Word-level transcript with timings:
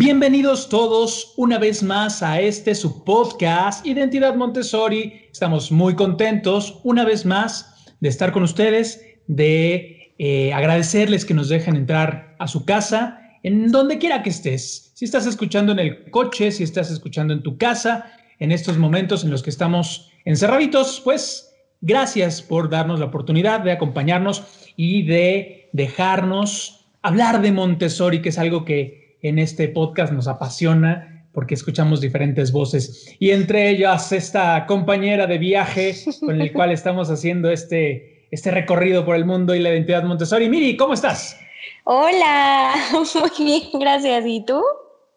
Bienvenidos 0.00 0.68
todos 0.68 1.34
una 1.36 1.58
vez 1.58 1.82
más 1.82 2.22
a 2.22 2.40
este 2.40 2.76
su 2.76 3.02
podcast 3.02 3.84
Identidad 3.84 4.36
Montessori. 4.36 5.26
Estamos 5.32 5.72
muy 5.72 5.96
contentos 5.96 6.78
una 6.84 7.04
vez 7.04 7.26
más 7.26 7.84
de 7.98 8.08
estar 8.08 8.30
con 8.30 8.44
ustedes, 8.44 9.04
de 9.26 10.14
eh, 10.18 10.52
agradecerles 10.52 11.24
que 11.24 11.34
nos 11.34 11.48
dejen 11.48 11.74
entrar 11.74 12.36
a 12.38 12.46
su 12.46 12.64
casa, 12.64 13.20
en 13.42 13.72
donde 13.72 13.98
quiera 13.98 14.22
que 14.22 14.30
estés. 14.30 14.92
Si 14.94 15.04
estás 15.04 15.26
escuchando 15.26 15.72
en 15.72 15.80
el 15.80 16.12
coche, 16.12 16.52
si 16.52 16.62
estás 16.62 16.92
escuchando 16.92 17.34
en 17.34 17.42
tu 17.42 17.58
casa, 17.58 18.12
en 18.38 18.52
estos 18.52 18.78
momentos 18.78 19.24
en 19.24 19.32
los 19.32 19.42
que 19.42 19.50
estamos 19.50 20.12
encerraditos, 20.24 21.00
pues 21.02 21.52
gracias 21.80 22.40
por 22.40 22.70
darnos 22.70 23.00
la 23.00 23.06
oportunidad 23.06 23.62
de 23.62 23.72
acompañarnos 23.72 24.44
y 24.76 25.02
de 25.02 25.70
dejarnos 25.72 26.86
hablar 27.02 27.42
de 27.42 27.50
Montessori, 27.50 28.22
que 28.22 28.28
es 28.28 28.38
algo 28.38 28.64
que 28.64 29.07
en 29.22 29.38
este 29.38 29.68
podcast 29.68 30.12
nos 30.12 30.28
apasiona 30.28 31.26
porque 31.32 31.54
escuchamos 31.54 32.00
diferentes 32.00 32.52
voces 32.52 33.16
y 33.18 33.30
entre 33.30 33.70
ellas 33.70 34.12
esta 34.12 34.66
compañera 34.66 35.26
de 35.26 35.38
viaje 35.38 35.94
con 36.20 36.40
el 36.40 36.52
cual 36.52 36.72
estamos 36.72 37.10
haciendo 37.10 37.50
este, 37.50 38.26
este 38.30 38.50
recorrido 38.50 39.04
por 39.04 39.16
el 39.16 39.24
mundo 39.24 39.54
y 39.54 39.60
la 39.60 39.70
identidad 39.70 40.02
Montessori. 40.02 40.48
Miri, 40.48 40.76
¿cómo 40.76 40.94
estás? 40.94 41.38
Hola, 41.84 42.74
muy 42.92 43.46
bien, 43.46 43.62
gracias. 43.74 44.24
¿Y 44.26 44.44
tú? 44.44 44.62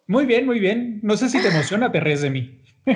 Muy 0.08 0.26
bien, 0.26 0.46
muy 0.46 0.60
bien. 0.60 1.00
No 1.04 1.18
sé 1.18 1.30
si 1.30 1.42
te 1.42 1.48
emociona, 1.48 1.92
te 1.92 2.00
ríes 2.00 2.22
de 2.22 2.30
mí. 2.30 2.61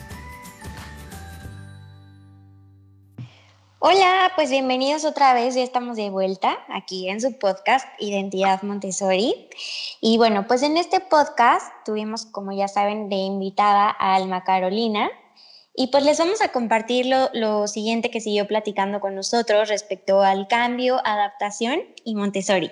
Hola, 3.81 4.33
pues 4.35 4.49
bienvenidos 4.49 5.05
otra 5.05 5.33
vez, 5.33 5.55
ya 5.55 5.63
estamos 5.63 5.95
de 5.95 6.09
vuelta 6.09 6.57
aquí 6.67 7.07
en 7.07 7.21
su 7.21 7.39
podcast 7.39 7.87
Identidad 7.97 8.61
Montessori. 8.63 9.47
Y 10.01 10.17
bueno, 10.17 10.47
pues 10.47 10.63
en 10.63 10.75
este 10.75 10.99
podcast 10.99 11.65
tuvimos, 11.85 12.25
como 12.25 12.51
ya 12.51 12.67
saben, 12.67 13.07
de 13.07 13.15
invitada 13.15 13.95
a 13.97 14.15
Alma 14.15 14.43
Carolina. 14.43 15.09
Y 15.81 15.87
pues 15.87 16.03
les 16.03 16.19
vamos 16.19 16.41
a 16.41 16.49
compartir 16.49 17.05
lo, 17.05 17.29
lo 17.33 17.65
siguiente 17.65 18.11
que 18.11 18.19
siguió 18.19 18.45
platicando 18.47 18.99
con 18.99 19.15
nosotros 19.15 19.69
respecto 19.69 20.21
al 20.21 20.49
cambio, 20.49 20.97
adaptación 21.05 21.79
y 22.03 22.15
Montessori. 22.15 22.69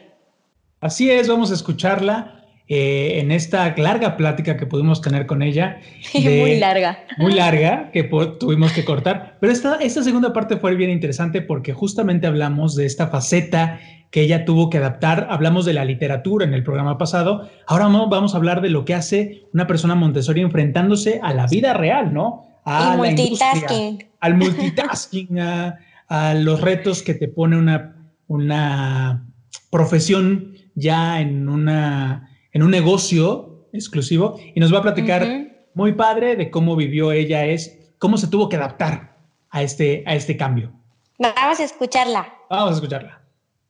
Así 0.81 1.09
es, 1.09 1.29
vamos 1.29 1.49
a 1.51 1.53
escucharla 1.53 2.43
eh, 2.67 3.19
en 3.21 3.31
esta 3.31 3.73
larga 3.77 4.17
plática 4.17 4.57
que 4.57 4.65
pudimos 4.65 5.01
tener 5.01 5.25
con 5.25 5.41
ella. 5.41 5.79
de- 6.13 6.41
Muy 6.41 6.59
larga. 6.59 6.99
Muy 7.17 7.31
larga, 7.33 7.91
que 7.93 8.03
tuvimos 8.03 8.73
que 8.73 8.83
cortar. 8.83 9.37
Pero 9.39 9.53
esta, 9.53 9.75
esta 9.77 10.03
segunda 10.03 10.33
parte 10.33 10.57
fue 10.57 10.75
bien 10.75 10.89
interesante 10.89 11.41
porque 11.41 11.71
justamente 11.71 12.27
hablamos 12.27 12.75
de 12.75 12.85
esta 12.85 13.07
faceta 13.07 13.79
que 14.11 14.19
ella 14.19 14.43
tuvo 14.43 14.69
que 14.69 14.79
adaptar. 14.79 15.27
Hablamos 15.29 15.63
de 15.63 15.71
la 15.71 15.85
literatura 15.85 16.43
en 16.45 16.53
el 16.53 16.63
programa 16.65 16.97
pasado. 16.97 17.49
Ahora 17.67 17.87
vamos 17.87 18.33
a 18.33 18.37
hablar 18.37 18.59
de 18.59 18.69
lo 18.69 18.83
que 18.83 18.95
hace 18.95 19.45
una 19.53 19.65
persona 19.65 19.95
Montessori 19.95 20.41
enfrentándose 20.41 21.21
a 21.23 21.33
la 21.33 21.47
vida 21.47 21.73
real, 21.73 22.13
¿no? 22.13 22.46
A 22.69 22.95
y 22.95 23.01
la 23.01 23.09
industria, 23.11 23.53
multitasking. 23.53 24.09
al 24.19 24.33
multitasking, 24.35 25.39
a, 25.39 25.77
a 26.07 26.33
los 26.33 26.59
retos 26.61 27.01
que 27.01 27.13
te 27.13 27.27
pone 27.27 27.57
una, 27.57 27.95
una 28.27 29.25
profesión 29.69 30.53
ya 30.75 31.21
en, 31.21 31.47
una, 31.47 32.29
en 32.51 32.63
un 32.63 32.71
negocio 32.71 33.67
exclusivo 33.73 34.39
y 34.53 34.59
nos 34.59 34.73
va 34.73 34.79
a 34.79 34.81
platicar 34.81 35.25
muy 35.73 35.93
padre 35.93 36.35
de 36.35 36.49
cómo 36.49 36.75
vivió 36.75 37.11
ella, 37.11 37.45
es 37.45 37.93
cómo 37.99 38.17
se 38.17 38.27
tuvo 38.27 38.49
que 38.49 38.55
adaptar 38.55 39.17
a 39.49 39.63
este, 39.63 40.03
a 40.05 40.15
este 40.15 40.35
cambio. 40.35 40.73
Vamos 41.17 41.59
a 41.59 41.63
escucharla. 41.63 42.33
Vamos 42.49 42.71
a 42.71 42.73
escucharla. 42.75 43.21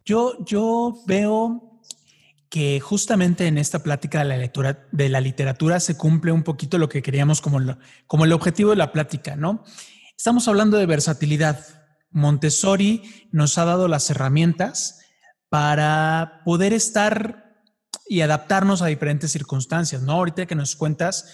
Yo, 0.05 0.43
yo 0.45 0.95
veo 1.05 1.66
que 2.49 2.79
justamente 2.79 3.47
en 3.47 3.57
esta 3.57 3.79
plática 3.79 4.19
de 4.19 4.25
la, 4.25 4.37
lectura, 4.37 4.87
de 4.91 5.09
la 5.09 5.19
literatura 5.21 5.79
se 5.79 5.97
cumple 5.97 6.31
un 6.31 6.43
poquito 6.43 6.77
lo 6.77 6.87
que 6.89 7.01
queríamos 7.01 7.41
como, 7.41 7.59
como 8.05 8.25
el 8.25 8.33
objetivo 8.33 8.69
de 8.69 8.77
la 8.77 8.91
plática, 8.91 9.35
¿no? 9.35 9.63
Estamos 10.15 10.47
hablando 10.47 10.77
de 10.77 10.85
versatilidad. 10.85 11.59
Montessori 12.09 13.27
nos 13.31 13.57
ha 13.57 13.65
dado 13.65 13.87
las 13.87 14.09
herramientas 14.09 15.01
para 15.49 16.41
poder 16.45 16.73
estar 16.73 17.61
y 18.07 18.21
adaptarnos 18.21 18.81
a 18.81 18.87
diferentes 18.87 19.31
circunstancias, 19.31 20.01
¿no? 20.01 20.13
Ahorita 20.13 20.45
que 20.45 20.55
nos 20.55 20.75
cuentas 20.75 21.25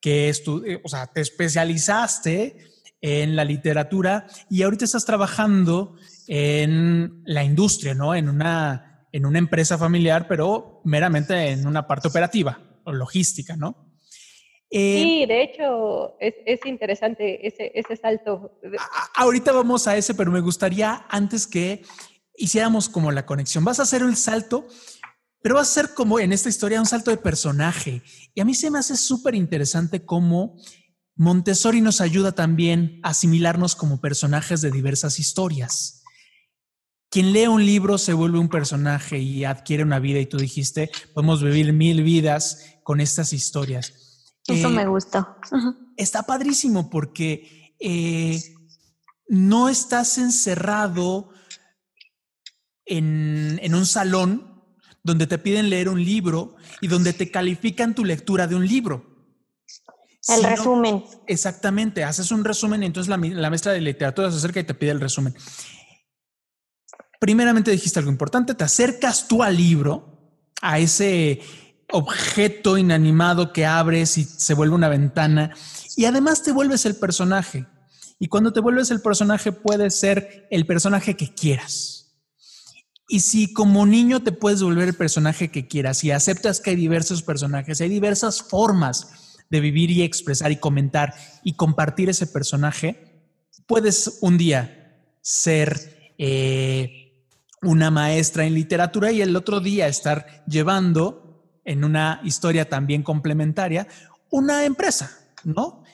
que 0.00 0.30
estu- 0.30 0.64
eh, 0.66 0.80
o 0.82 0.88
sea, 0.88 1.06
te 1.06 1.20
especializaste 1.20 2.56
en 3.00 3.36
la 3.36 3.44
literatura 3.44 4.26
y 4.48 4.62
ahorita 4.62 4.84
estás 4.84 5.04
trabajando 5.04 5.96
en 6.26 7.22
la 7.24 7.44
industria, 7.44 7.94
¿no? 7.94 8.14
En 8.14 8.28
una, 8.28 8.91
en 9.12 9.26
una 9.26 9.38
empresa 9.38 9.76
familiar, 9.78 10.26
pero 10.26 10.80
meramente 10.84 11.50
en 11.50 11.66
una 11.66 11.86
parte 11.86 12.08
operativa 12.08 12.58
o 12.84 12.92
logística, 12.92 13.56
¿no? 13.56 13.88
Eh, 14.70 15.02
Sí, 15.02 15.26
de 15.26 15.42
hecho, 15.42 16.16
es, 16.18 16.34
es 16.46 16.60
interesante 16.64 17.46
ese, 17.46 17.72
ese 17.74 17.94
salto. 17.96 18.58
a- 18.78 19.20
ahorita 19.22 19.52
vamos 19.52 19.86
a 19.86 19.96
ese, 19.96 20.14
pero 20.14 20.30
me 20.32 20.40
gustaría 20.40 21.04
antes 21.10 21.46
que 21.46 21.82
hiciéramos 22.36 22.88
como 22.88 23.12
la 23.12 23.26
conexión. 23.26 23.64
Vas 23.64 23.78
a 23.80 23.82
hacer 23.82 24.00
el 24.02 24.16
salto, 24.16 24.66
pero 25.42 25.56
vas 25.56 25.68
a 25.70 25.74
ser 25.82 25.94
como 25.94 26.18
en 26.18 26.32
esta 26.32 26.48
historia 26.48 26.80
un 26.80 26.86
salto 26.86 27.10
de 27.10 27.18
personaje. 27.18 28.02
Y 28.34 28.40
a 28.40 28.44
mí 28.46 28.54
se 28.54 28.70
me 28.70 28.78
hace 28.78 28.96
súper 28.96 29.34
interesante 29.34 30.06
cómo 30.06 30.56
Montessori 31.16 31.82
nos 31.82 32.00
ayuda 32.00 32.32
también 32.32 32.98
a 33.02 33.10
asimilarnos 33.10 33.76
como 33.76 34.00
personajes 34.00 34.62
de 34.62 34.70
diversas 34.70 35.18
historias. 35.18 36.01
Quien 37.12 37.32
lee 37.34 37.46
un 37.46 37.64
libro 37.64 37.98
se 37.98 38.14
vuelve 38.14 38.38
un 38.38 38.48
personaje 38.48 39.18
y 39.18 39.44
adquiere 39.44 39.82
una 39.82 39.98
vida 39.98 40.18
y 40.18 40.24
tú 40.26 40.38
dijiste, 40.38 40.90
podemos 41.12 41.42
vivir 41.42 41.72
mil 41.74 42.02
vidas 42.02 42.78
con 42.82 43.00
estas 43.02 43.34
historias. 43.34 44.34
Eso 44.46 44.68
Eh, 44.68 44.70
me 44.70 44.86
gustó. 44.86 45.36
está 45.98 46.22
padrísimo 46.22 46.88
porque 46.88 47.76
eh, 47.78 48.40
no 49.28 49.68
estás 49.68 50.16
encerrado 50.16 51.28
en, 52.86 53.60
en 53.62 53.74
un 53.74 53.84
salón 53.84 54.64
donde 55.04 55.26
te 55.26 55.36
piden 55.36 55.68
leer 55.68 55.90
un 55.90 56.02
libro 56.02 56.56
y 56.80 56.88
donde 56.88 57.12
te 57.12 57.30
califican 57.30 57.94
tu 57.94 58.04
lectura 58.06 58.46
de 58.46 58.54
un 58.54 58.66
libro. 58.66 59.04
El 60.28 60.44
resumen. 60.44 61.04
Exactamente, 61.26 62.04
haces 62.04 62.30
un 62.30 62.42
resumen 62.44 62.82
y 62.82 62.86
entonces 62.86 63.10
la, 63.10 63.16
la 63.18 63.50
maestra 63.50 63.72
de 63.72 63.80
literatura 63.82 64.30
se 64.30 64.38
acerca 64.38 64.60
y 64.60 64.64
te 64.64 64.74
pide 64.74 64.92
el 64.92 65.00
resumen. 65.00 65.34
Primeramente 67.22 67.70
dijiste 67.70 68.00
algo 68.00 68.10
importante, 68.10 68.52
te 68.52 68.64
acercas 68.64 69.28
tú 69.28 69.44
al 69.44 69.56
libro, 69.56 70.50
a 70.60 70.80
ese 70.80 71.40
objeto 71.92 72.76
inanimado 72.76 73.52
que 73.52 73.64
abres 73.64 74.18
y 74.18 74.24
se 74.24 74.54
vuelve 74.54 74.74
una 74.74 74.88
ventana 74.88 75.54
y 75.96 76.06
además 76.06 76.42
te 76.42 76.50
vuelves 76.50 76.84
el 76.84 76.96
personaje. 76.96 77.64
Y 78.18 78.26
cuando 78.26 78.52
te 78.52 78.58
vuelves 78.58 78.90
el 78.90 79.00
personaje 79.00 79.52
puedes 79.52 79.94
ser 79.94 80.48
el 80.50 80.66
personaje 80.66 81.16
que 81.16 81.32
quieras. 81.32 82.12
Y 83.08 83.20
si 83.20 83.52
como 83.52 83.86
niño 83.86 84.24
te 84.24 84.32
puedes 84.32 84.60
volver 84.60 84.88
el 84.88 84.94
personaje 84.94 85.48
que 85.48 85.68
quieras 85.68 86.02
y 86.02 86.10
aceptas 86.10 86.60
que 86.60 86.70
hay 86.70 86.76
diversos 86.76 87.22
personajes, 87.22 87.80
hay 87.80 87.88
diversas 87.88 88.42
formas 88.42 89.38
de 89.48 89.60
vivir 89.60 89.92
y 89.92 90.02
expresar 90.02 90.50
y 90.50 90.56
comentar 90.56 91.14
y 91.44 91.52
compartir 91.52 92.10
ese 92.10 92.26
personaje, 92.26 93.30
puedes 93.68 94.18
un 94.22 94.38
día 94.38 94.98
ser 95.20 96.14
eh, 96.18 97.01
una 97.62 97.90
maestra 97.90 98.44
en 98.44 98.54
literatura 98.54 99.12
y 99.12 99.22
el 99.22 99.36
otro 99.36 99.60
día 99.60 99.86
estar 99.86 100.44
llevando 100.46 101.60
en 101.64 101.84
una 101.84 102.20
historia 102.24 102.68
también 102.68 103.02
complementaria 103.02 103.86
una 104.30 104.64
empresa, 104.64 105.10
¿no? 105.44 105.84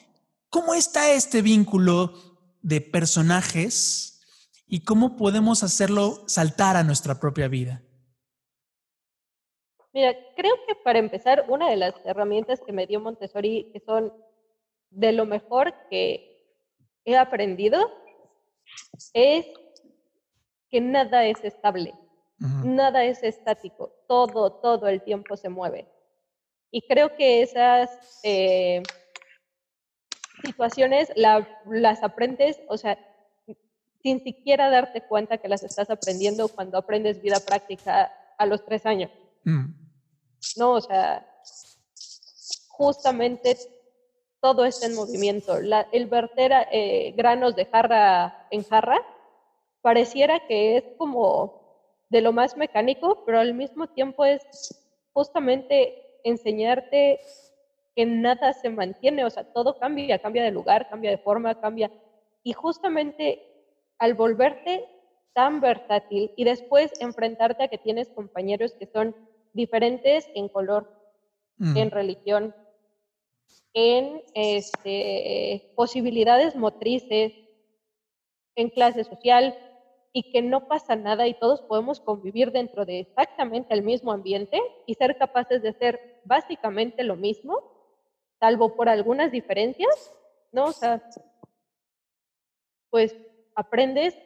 ¿Cómo 0.49 0.75
está 0.75 1.13
este 1.13 1.43
vínculo 1.43 2.15
de 2.63 2.81
personajes 2.81 4.23
y 4.67 4.85
cómo 4.85 5.17
podemos 5.17 5.63
hacerlo 5.63 6.27
saltar 6.27 6.77
a 6.77 6.85
nuestra 6.85 7.21
propia 7.21 7.49
vida? 7.49 7.83
Mira, 9.93 10.15
creo 10.37 10.55
que 10.67 10.75
para 10.77 10.99
empezar, 10.99 11.45
una 11.49 11.69
de 11.69 11.77
las 11.77 11.95
herramientas 12.05 12.61
que 12.65 12.73
me 12.73 12.87
dio 12.87 13.01
Montessori, 13.01 13.71
que 13.73 13.81
son 13.81 14.13
de 14.91 15.13
lo 15.13 15.27
mejor 15.27 15.75
que 15.91 16.41
he 17.05 17.17
aprendido, 17.17 17.91
es 19.13 19.47
que 20.71 20.81
nada 20.81 21.25
es 21.25 21.43
estable, 21.45 21.95
nada 22.39 23.05
es 23.05 23.23
estático, 23.23 23.93
todo, 24.07 24.53
todo 24.53 24.89
el 24.89 25.03
tiempo 25.03 25.37
se 25.37 25.49
mueve. 25.49 25.89
Y 26.71 26.83
creo 26.83 27.17
que 27.17 27.43
esas 27.43 28.21
eh, 28.23 28.83
situaciones 30.45 31.11
las 31.17 32.03
aprendes, 32.03 32.61
o 32.69 32.77
sea, 32.77 32.99
sin 34.03 34.23
siquiera 34.23 34.71
darte 34.71 35.01
cuenta 35.03 35.39
que 35.39 35.49
las 35.49 35.63
estás 35.63 35.91
aprendiendo 35.91 36.49
cuando 36.49 36.79
aprendes 36.79 37.21
vida 37.21 37.41
práctica 37.41 38.13
a 38.37 38.47
los 38.47 38.65
tres 38.65 38.87
años. 38.87 39.11
Mm. 39.45 39.89
¿no? 40.57 40.73
O 40.73 40.81
sea, 40.81 41.27
justamente 42.69 43.57
todo 44.41 44.65
está 44.65 44.87
en 44.87 44.95
movimiento. 44.95 45.57
el 45.57 46.07
verter 46.07 46.53
eh, 46.71 47.13
granos 47.17 47.57
de 47.57 47.65
jarra 47.67 48.47
en 48.51 48.65
jarra 48.65 49.01
pareciera 49.89 50.47
que 50.47 50.77
es 50.77 50.85
como 50.99 51.63
de 52.11 52.21
lo 52.21 52.31
más 52.31 52.59
mecánico, 52.59 53.23
pero 53.25 53.41
al 53.41 53.55
mismo 53.55 53.87
tiempo 53.87 54.27
es 54.27 54.43
justamente 55.15 56.21
enseñarte 56.25 57.21
que 57.97 58.05
nada 58.05 58.53
se 58.53 58.69
mantiene, 58.69 59.25
o 59.25 59.31
sea, 59.31 59.51
todo 59.51 59.79
cambia, 59.79 60.19
cambia 60.19 60.43
de 60.43 60.51
lugar, 60.51 60.91
cambia 60.91 61.11
de 61.11 61.17
forma, 61.17 61.59
cambia. 61.59 61.91
Y 62.43 62.53
justamente 62.53 63.43
al 63.99 64.13
volverte 64.13 64.85
tan 65.33 65.63
versátil 65.63 66.33
y 66.37 66.45
después 66.45 66.93
enfrentarte 67.01 67.63
a 67.63 67.69
que 67.69 67.79
tienes 67.79 68.11
compañeros 68.11 68.75
que 68.75 68.89
son 68.89 69.17
diferentes 69.55 70.29
en 70.35 70.51
color, 70.51 70.93
en 71.75 71.91
religión, 71.91 72.55
en 73.73 74.21
este, 74.35 75.73
posibilidades 75.75 76.57
motrices, 76.57 77.33
en 78.55 78.69
clase 78.71 79.05
social, 79.05 79.57
y 80.19 80.25
que 80.33 80.43
no 80.43 80.67
pasa 80.67 80.97
nada 80.97 81.29
y 81.29 81.35
todos 81.35 81.63
podemos 81.63 82.01
convivir 82.01 82.51
dentro 82.51 82.85
de 82.85 82.99
exactamente 82.99 83.73
el 83.73 83.85
mismo 83.85 84.11
ambiente 84.11 84.61
y 84.85 84.95
ser 84.95 85.17
capaces 85.17 85.63
de 85.63 85.69
hacer 85.69 86.21
básicamente 86.25 87.05
lo 87.05 87.15
mismo, 87.15 87.63
salvo 88.41 88.75
por 88.75 88.89
algunas 88.89 89.31
diferencias, 89.31 90.13
¿no? 90.51 90.65
O 90.65 90.73
sea, 90.73 91.09
pues 92.91 93.15
aprendes 93.55 94.19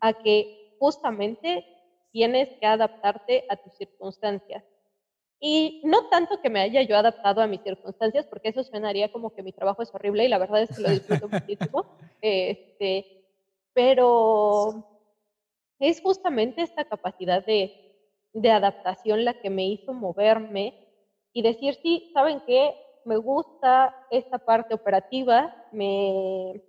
a 0.00 0.12
que 0.14 0.74
justamente 0.80 1.64
tienes 2.10 2.48
que 2.58 2.66
adaptarte 2.66 3.44
a 3.48 3.54
tus 3.58 3.74
circunstancias. 3.74 4.64
Y 5.38 5.82
no 5.84 6.08
tanto 6.08 6.40
que 6.40 6.50
me 6.50 6.58
haya 6.58 6.82
yo 6.82 6.96
adaptado 6.96 7.42
a 7.42 7.46
mis 7.46 7.62
circunstancias, 7.62 8.26
porque 8.26 8.48
eso 8.48 8.64
suenaría 8.64 9.12
como 9.12 9.32
que 9.32 9.44
mi 9.44 9.52
trabajo 9.52 9.84
es 9.84 9.94
horrible 9.94 10.24
y 10.24 10.28
la 10.28 10.38
verdad 10.38 10.62
es 10.62 10.76
que 10.76 10.82
lo 10.82 10.90
disfruto 10.90 11.28
muchísimo. 11.30 11.86
Este, 12.20 13.17
pero 13.78 14.84
es 15.78 16.00
justamente 16.00 16.62
esta 16.62 16.84
capacidad 16.84 17.46
de, 17.46 17.94
de 18.32 18.50
adaptación 18.50 19.24
la 19.24 19.34
que 19.40 19.50
me 19.50 19.68
hizo 19.68 19.92
moverme 19.92 20.74
y 21.32 21.42
decir, 21.42 21.78
sí, 21.80 22.10
¿saben 22.12 22.42
qué? 22.44 22.74
Me 23.04 23.16
gusta 23.18 23.94
esta 24.10 24.38
parte 24.38 24.74
operativa, 24.74 25.54
me, 25.70 26.60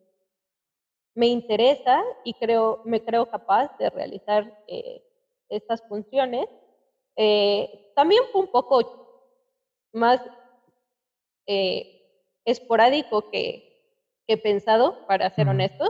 me 1.16 1.26
interesa 1.26 2.00
y 2.24 2.36
creo, 2.36 2.84
me 2.86 3.04
creo 3.04 3.28
capaz 3.28 3.76
de 3.80 3.90
realizar 3.90 4.64
eh, 4.68 5.04
estas 5.50 5.82
funciones. 5.88 6.46
Eh, 7.16 7.92
también 7.96 8.22
fue 8.32 8.42
un 8.42 8.52
poco 8.52 9.34
más 9.94 10.22
eh, 11.48 12.04
esporádico 12.46 13.32
que, 13.32 13.98
que, 14.28 14.38
pensado, 14.38 15.08
para 15.08 15.32
ser 15.32 15.50
honestos. 15.50 15.90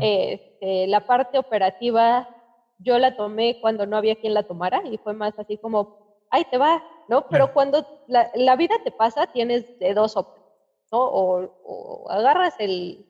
Este, 0.00 0.86
la 0.86 1.06
parte 1.06 1.38
operativa 1.38 2.28
yo 2.78 2.98
la 2.98 3.16
tomé 3.16 3.58
cuando 3.60 3.86
no 3.86 3.96
había 3.96 4.16
quien 4.16 4.34
la 4.34 4.42
tomara 4.42 4.82
y 4.90 4.98
fue 4.98 5.14
más 5.14 5.38
así 5.38 5.58
como, 5.58 6.26
ay, 6.30 6.44
te 6.50 6.58
va, 6.58 6.82
¿no? 7.08 7.26
Pero 7.28 7.52
cuando 7.52 7.86
la, 8.08 8.30
la, 8.34 8.56
vida 8.56 8.74
te 8.84 8.90
pasa, 8.90 9.26
tienes 9.28 9.78
de 9.78 9.94
dos 9.94 10.16
opciones, 10.16 10.44
¿no? 10.92 10.98
O, 10.98 11.40
o 11.64 12.10
agarras 12.10 12.54
el, 12.58 13.06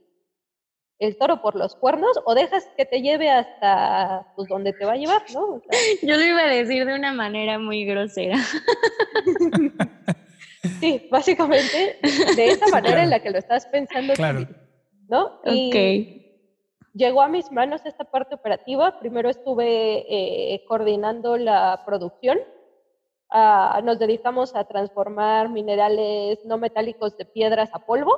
el 0.98 1.18
toro 1.18 1.42
por 1.42 1.56
los 1.56 1.74
cuernos 1.74 2.18
o 2.24 2.34
dejas 2.34 2.68
que 2.76 2.84
te 2.84 3.02
lleve 3.02 3.30
hasta 3.30 4.32
pues, 4.34 4.48
donde 4.48 4.72
te 4.72 4.84
va 4.84 4.92
a 4.92 4.96
llevar, 4.96 5.22
¿no? 5.34 5.62
Yo 6.02 6.16
lo 6.16 6.24
iba 6.24 6.42
a 6.42 6.48
decir 6.48 6.86
de 6.86 6.94
una 6.94 7.12
manera 7.12 7.58
muy 7.58 7.84
grosera. 7.84 8.38
sí, 10.80 11.06
básicamente 11.10 11.98
de 12.36 12.46
esa 12.46 12.66
manera 12.68 13.02
en 13.02 13.10
la 13.10 13.20
que 13.20 13.30
lo 13.30 13.38
estás 13.38 13.66
pensando, 13.66 14.14
claro. 14.14 14.46
¿no? 15.08 15.40
Y 15.44 16.25
llegó 16.96 17.22
a 17.22 17.28
mis 17.28 17.52
manos 17.52 17.84
esta 17.84 18.04
parte 18.04 18.34
operativa. 18.34 18.98
Primero 18.98 19.28
estuve 19.28 20.06
eh, 20.08 20.64
coordinando 20.66 21.36
la 21.36 21.82
producción. 21.84 22.38
Ah, 23.30 23.80
nos 23.84 23.98
dedicamos 23.98 24.54
a 24.54 24.64
transformar 24.64 25.48
minerales 25.50 26.44
no 26.44 26.58
metálicos 26.58 27.16
de 27.16 27.24
piedras 27.24 27.70
a 27.72 27.80
polvo 27.80 28.16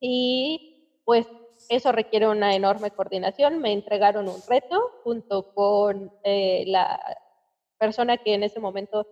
y 0.00 1.02
pues 1.04 1.26
eso 1.68 1.92
requiere 1.92 2.26
una 2.26 2.54
enorme 2.54 2.90
coordinación. 2.90 3.60
Me 3.60 3.72
entregaron 3.72 4.28
un 4.28 4.40
reto 4.48 4.90
junto 5.04 5.52
con 5.54 6.12
eh, 6.24 6.64
la 6.66 6.98
persona 7.78 8.16
que 8.16 8.34
en 8.34 8.42
ese 8.42 8.58
momento 8.58 9.06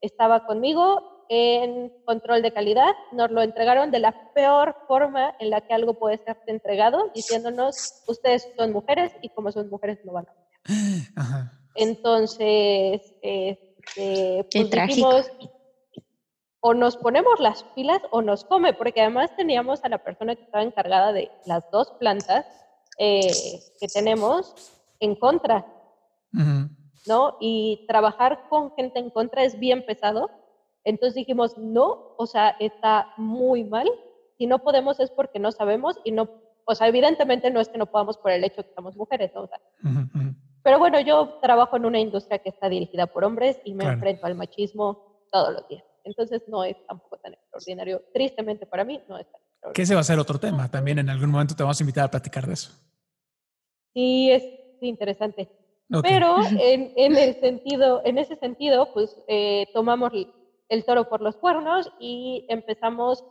estaba 0.00 0.46
conmigo 0.46 1.13
en 1.28 1.90
control 2.04 2.42
de 2.42 2.52
calidad. 2.52 2.92
Nos 3.12 3.30
lo 3.30 3.42
entregaron 3.42 3.90
de 3.90 3.98
la 3.98 4.32
peor 4.32 4.76
forma 4.86 5.34
en 5.38 5.50
la 5.50 5.60
que 5.60 5.74
algo 5.74 5.94
puede 5.94 6.18
ser 6.18 6.36
entregado, 6.46 7.10
diciéndonos, 7.14 8.02
ustedes 8.06 8.50
son 8.56 8.72
mujeres 8.72 9.12
y 9.22 9.28
como 9.30 9.52
son 9.52 9.68
mujeres 9.70 9.98
no 10.04 10.12
van 10.12 10.26
a 10.26 10.34
Entonces, 11.74 13.14
este, 13.20 14.46
pues 14.50 14.70
dijimos, 14.70 15.30
o 16.60 16.72
nos 16.72 16.96
ponemos 16.96 17.40
las 17.40 17.62
pilas 17.74 18.00
o 18.10 18.22
nos 18.22 18.44
come, 18.44 18.72
porque 18.72 19.02
además 19.02 19.36
teníamos 19.36 19.84
a 19.84 19.88
la 19.88 19.98
persona 19.98 20.34
que 20.34 20.44
estaba 20.44 20.64
encargada 20.64 21.12
de 21.12 21.30
las 21.44 21.70
dos 21.70 21.90
plantas 21.98 22.46
eh, 22.98 23.30
que 23.78 23.88
tenemos 23.88 24.54
en 25.00 25.14
contra, 25.14 25.66
¿no? 26.32 27.36
Y 27.40 27.84
trabajar 27.86 28.48
con 28.48 28.74
gente 28.76 28.98
en 28.98 29.10
contra 29.10 29.44
es 29.44 29.58
bien 29.58 29.84
pesado. 29.84 30.30
Entonces 30.84 31.14
dijimos, 31.14 31.56
no, 31.56 32.14
o 32.16 32.26
sea, 32.26 32.50
está 32.60 33.12
muy 33.16 33.64
mal. 33.64 33.88
Si 34.36 34.46
no 34.46 34.58
podemos 34.58 35.00
es 35.00 35.10
porque 35.10 35.38
no 35.38 35.50
sabemos 35.52 35.98
y 36.04 36.12
no, 36.12 36.28
o 36.64 36.74
sea, 36.74 36.88
evidentemente 36.88 37.50
no 37.50 37.60
es 37.60 37.68
que 37.68 37.78
no 37.78 37.86
podamos 37.86 38.18
por 38.18 38.30
el 38.30 38.44
hecho 38.44 38.62
que 38.62 38.74
somos 38.74 38.96
mujeres, 38.96 39.32
¿no? 39.34 39.48
Pero 40.62 40.78
bueno, 40.78 41.00
yo 41.00 41.38
trabajo 41.42 41.76
en 41.76 41.84
una 41.84 42.00
industria 42.00 42.38
que 42.38 42.48
está 42.48 42.68
dirigida 42.68 43.06
por 43.06 43.24
hombres 43.24 43.60
y 43.64 43.74
me 43.74 43.84
enfrento 43.84 44.26
al 44.26 44.34
machismo 44.34 45.26
todos 45.30 45.52
los 45.52 45.68
días. 45.68 45.84
Entonces 46.04 46.42
no 46.48 46.64
es 46.64 46.76
tampoco 46.86 47.16
tan 47.18 47.34
extraordinario. 47.34 48.02
Tristemente 48.12 48.66
para 48.66 48.84
mí 48.84 49.00
no 49.08 49.18
es 49.18 49.26
tan 49.30 49.40
extraordinario. 49.40 49.74
Que 49.74 49.82
ese 49.82 49.94
va 49.94 50.00
a 50.00 50.04
ser 50.04 50.18
otro 50.18 50.38
tema. 50.38 50.70
También 50.70 50.98
en 50.98 51.10
algún 51.10 51.30
momento 51.30 51.54
te 51.54 51.62
vamos 51.62 51.80
a 51.80 51.82
invitar 51.82 52.04
a 52.04 52.10
platicar 52.10 52.46
de 52.46 52.54
eso. 52.54 52.72
Sí, 53.94 54.30
es 54.30 54.44
interesante. 54.80 55.48
Pero 56.02 56.36
en, 56.60 56.92
en, 56.96 57.16
el 57.16 57.40
sentido, 57.40 58.02
en 58.04 58.18
ese 58.18 58.36
sentido, 58.36 58.92
pues 58.92 59.16
eh, 59.28 59.66
tomamos 59.72 60.12
el 60.74 60.84
toro 60.84 61.08
por 61.08 61.20
los 61.20 61.36
cuernos 61.36 61.90
y 61.98 62.46
empezamos 62.48 63.24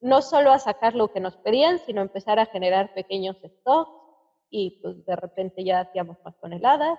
no 0.00 0.22
solo 0.22 0.52
a 0.52 0.58
sacar 0.58 0.94
lo 0.94 1.08
que 1.08 1.20
nos 1.20 1.36
pedían, 1.36 1.78
sino 1.80 2.02
empezar 2.02 2.38
a 2.38 2.46
generar 2.46 2.94
pequeños 2.94 3.36
stocks 3.44 3.90
y 4.50 4.78
pues 4.82 5.04
de 5.04 5.16
repente 5.16 5.64
ya 5.64 5.80
hacíamos 5.80 6.18
más 6.24 6.38
toneladas 6.38 6.98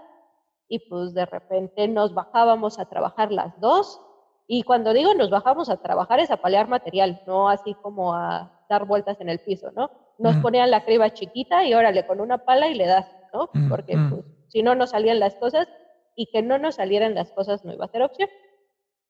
y 0.68 0.80
pues 0.90 1.14
de 1.14 1.26
repente 1.26 1.88
nos 1.88 2.14
bajábamos 2.14 2.80
a 2.80 2.86
trabajar 2.86 3.32
las 3.32 3.58
dos 3.62 4.02
y 4.48 4.64
cuando 4.64 4.94
digo 4.94 5.14
nos 5.14 5.30
bajamos 5.30 5.70
a 5.70 5.78
trabajar 5.78 6.20
es 6.20 6.32
a 6.32 6.38
palear 6.38 6.68
material, 6.68 7.22
no 7.28 7.50
así 7.50 7.74
como 7.76 8.14
a 8.14 8.66
dar 8.70 8.86
vueltas 8.86 9.22
en 9.22 9.30
el 9.30 9.40
piso, 9.40 9.72
¿no? 9.72 9.92
Nos 10.18 10.36
ponían 10.38 10.72
la 10.72 10.84
criba 10.84 11.14
chiquita 11.14 11.64
y 11.66 11.76
órale 11.76 12.08
con 12.08 12.20
una 12.20 12.40
pala 12.40 12.68
y 12.68 12.74
le 12.74 12.88
das, 12.88 13.08
¿no? 13.32 13.50
Porque 13.70 13.96
pues, 14.10 14.26
si 14.48 14.64
no 14.64 14.74
nos 14.74 14.90
salían 14.90 15.20
las 15.20 15.36
cosas 15.36 15.68
y 16.16 16.26
que 16.32 16.42
no 16.42 16.58
nos 16.58 16.76
salieran 16.76 17.14
las 17.14 17.32
cosas 17.32 17.64
no 17.64 17.74
iba 17.74 17.86
a 17.86 17.90
ser 17.90 18.02
opción. 18.02 18.30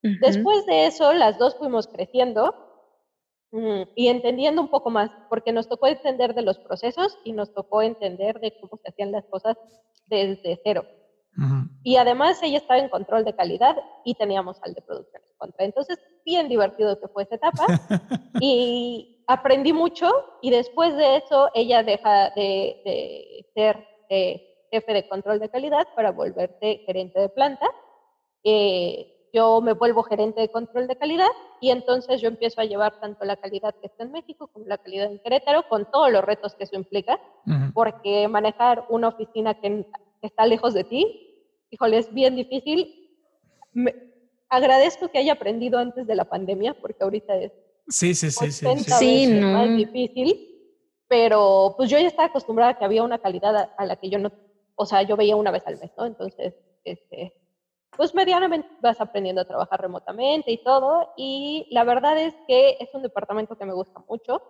Después 0.02 0.64
de 0.66 0.86
eso, 0.86 1.12
las 1.12 1.38
dos 1.38 1.56
fuimos 1.56 1.88
creciendo 1.88 2.54
mm, 3.50 3.82
y 3.96 4.08
entendiendo 4.08 4.62
un 4.62 4.68
poco 4.68 4.90
más, 4.90 5.10
porque 5.28 5.52
nos 5.52 5.68
tocó 5.68 5.86
entender 5.86 6.34
de 6.34 6.42
los 6.42 6.58
procesos 6.58 7.18
y 7.24 7.32
nos 7.32 7.52
tocó 7.52 7.82
entender 7.82 8.38
de 8.40 8.58
cómo 8.60 8.78
se 8.82 8.90
hacían 8.90 9.12
las 9.12 9.24
cosas 9.26 9.56
desde 10.06 10.60
cero. 10.62 10.84
Y 11.84 11.96
además 11.96 12.42
ella 12.42 12.58
estaba 12.58 12.80
en 12.80 12.88
control 12.88 13.24
de 13.24 13.36
calidad 13.36 13.76
y 14.04 14.14
teníamos 14.14 14.60
al 14.62 14.74
de 14.74 14.82
producción 14.82 15.22
en 15.24 15.36
contra. 15.36 15.64
Entonces, 15.64 15.96
bien 16.24 16.48
divertido 16.48 16.98
que 16.98 17.06
fue 17.06 17.22
esa 17.22 17.36
etapa. 17.36 17.64
y 18.40 19.22
aprendí 19.28 19.72
mucho 19.72 20.10
y 20.42 20.50
después 20.50 20.96
de 20.96 21.16
eso 21.18 21.50
ella 21.54 21.84
deja 21.84 22.30
de, 22.30 23.46
ser 23.54 23.86
eh, 24.08 24.66
jefe 24.72 24.92
de 24.92 25.08
control 25.08 25.38
de 25.38 25.48
calidad 25.48 25.86
para 25.94 26.10
volverse 26.10 26.82
gerente 26.86 27.20
de 27.20 27.28
planta. 27.28 27.70
Eh, 28.42 29.17
yo 29.32 29.60
me 29.60 29.72
vuelvo 29.72 30.02
gerente 30.02 30.40
de 30.40 30.50
control 30.50 30.86
de 30.86 30.96
calidad 30.96 31.28
y 31.60 31.70
entonces 31.70 32.20
yo 32.20 32.28
empiezo 32.28 32.60
a 32.60 32.64
llevar 32.64 33.00
tanto 33.00 33.24
la 33.24 33.36
calidad 33.36 33.74
que 33.80 33.86
está 33.86 34.04
en 34.04 34.12
México 34.12 34.48
como 34.48 34.66
la 34.66 34.78
calidad 34.78 35.10
en 35.10 35.18
Querétaro, 35.18 35.68
con 35.68 35.90
todos 35.90 36.10
los 36.10 36.24
retos 36.24 36.54
que 36.54 36.64
eso 36.64 36.76
implica, 36.76 37.20
porque 37.74 38.28
manejar 38.28 38.86
una 38.88 39.08
oficina 39.08 39.54
que 39.54 39.86
está 40.22 40.46
lejos 40.46 40.74
de 40.74 40.84
ti, 40.84 41.46
híjole, 41.70 41.98
es 41.98 42.12
bien 42.12 42.36
difícil. 42.36 43.10
Me, 43.72 43.94
agradezco 44.48 45.08
que 45.08 45.18
haya 45.18 45.34
aprendido 45.34 45.78
antes 45.78 46.06
de 46.06 46.14
la 46.14 46.24
pandemia, 46.24 46.74
porque 46.74 47.04
ahorita 47.04 47.36
es 47.36 47.52
sí, 47.88 48.14
sí, 48.14 48.30
sí, 48.30 48.52
sí, 48.52 48.66
sí. 48.84 49.28
más 49.40 49.68
difícil, 49.76 50.48
pero 51.08 51.74
pues 51.76 51.90
yo 51.90 51.98
ya 51.98 52.06
estaba 52.06 52.28
acostumbrada 52.28 52.72
a 52.72 52.78
que 52.78 52.84
había 52.84 53.02
una 53.02 53.18
calidad 53.18 53.70
a, 53.76 53.86
la 53.86 53.96
que 53.96 54.10
yo 54.10 54.18
no, 54.18 54.30
o 54.76 54.86
sea, 54.86 55.02
yo 55.02 55.16
veía 55.16 55.36
una 55.36 55.50
vez 55.50 55.66
al 55.66 55.78
mes, 55.78 55.90
¿no? 55.96 56.06
Entonces, 56.06 56.54
este, 56.84 57.34
pues 57.98 58.14
medianamente 58.14 58.68
vas 58.80 59.00
aprendiendo 59.00 59.42
a 59.42 59.44
trabajar 59.44 59.80
remotamente 59.80 60.52
y 60.52 60.62
todo, 60.62 61.12
y 61.16 61.66
la 61.72 61.82
verdad 61.82 62.16
es 62.16 62.32
que 62.46 62.76
es 62.78 62.94
un 62.94 63.02
departamento 63.02 63.58
que 63.58 63.64
me 63.64 63.74
gusta 63.74 63.98
mucho. 64.08 64.40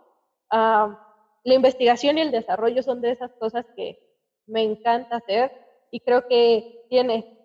Ah, 0.51 1.03
la 1.45 1.55
investigación 1.55 2.19
y 2.19 2.21
el 2.21 2.31
desarrollo 2.31 2.83
son 2.83 3.01
de 3.01 3.11
esas 3.11 3.33
cosas 3.37 3.65
que 3.75 3.99
me 4.47 4.63
encanta 4.63 5.17
hacer 5.17 5.51
y 5.91 6.01
creo 6.01 6.29
que 6.29 6.85
tiene 6.91 7.39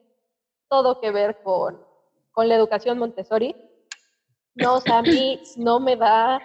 todo 0.68 1.00
que 1.00 1.10
ver 1.10 1.42
con, 1.42 1.82
con 2.34 2.50
la 2.50 2.56
educación 2.56 3.00
Montessori. 3.00 3.56
No, 4.56 4.76
o 4.76 4.82
sea, 4.82 4.98
a 4.98 5.04
mí 5.04 5.42
no 5.56 5.80
me 5.80 5.96
da 5.96 6.42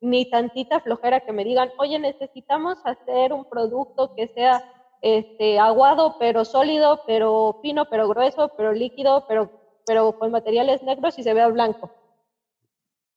ni 0.00 0.30
tantita 0.30 0.80
flojera 0.80 1.20
que 1.20 1.32
me 1.32 1.44
digan, 1.44 1.70
oye, 1.76 1.98
necesitamos 1.98 2.78
hacer 2.86 3.34
un 3.34 3.44
producto 3.44 4.14
que 4.14 4.28
sea 4.28 4.64
este, 5.00 5.58
aguado, 5.58 6.16
pero 6.18 6.44
sólido, 6.44 7.02
pero 7.06 7.58
fino, 7.62 7.86
pero 7.88 8.08
grueso, 8.08 8.52
pero 8.56 8.72
líquido, 8.72 9.24
pero, 9.26 9.50
pero 9.86 10.18
con 10.18 10.30
materiales 10.30 10.82
negros 10.82 11.18
y 11.18 11.22
se 11.22 11.34
vea 11.34 11.48
blanco. 11.48 11.90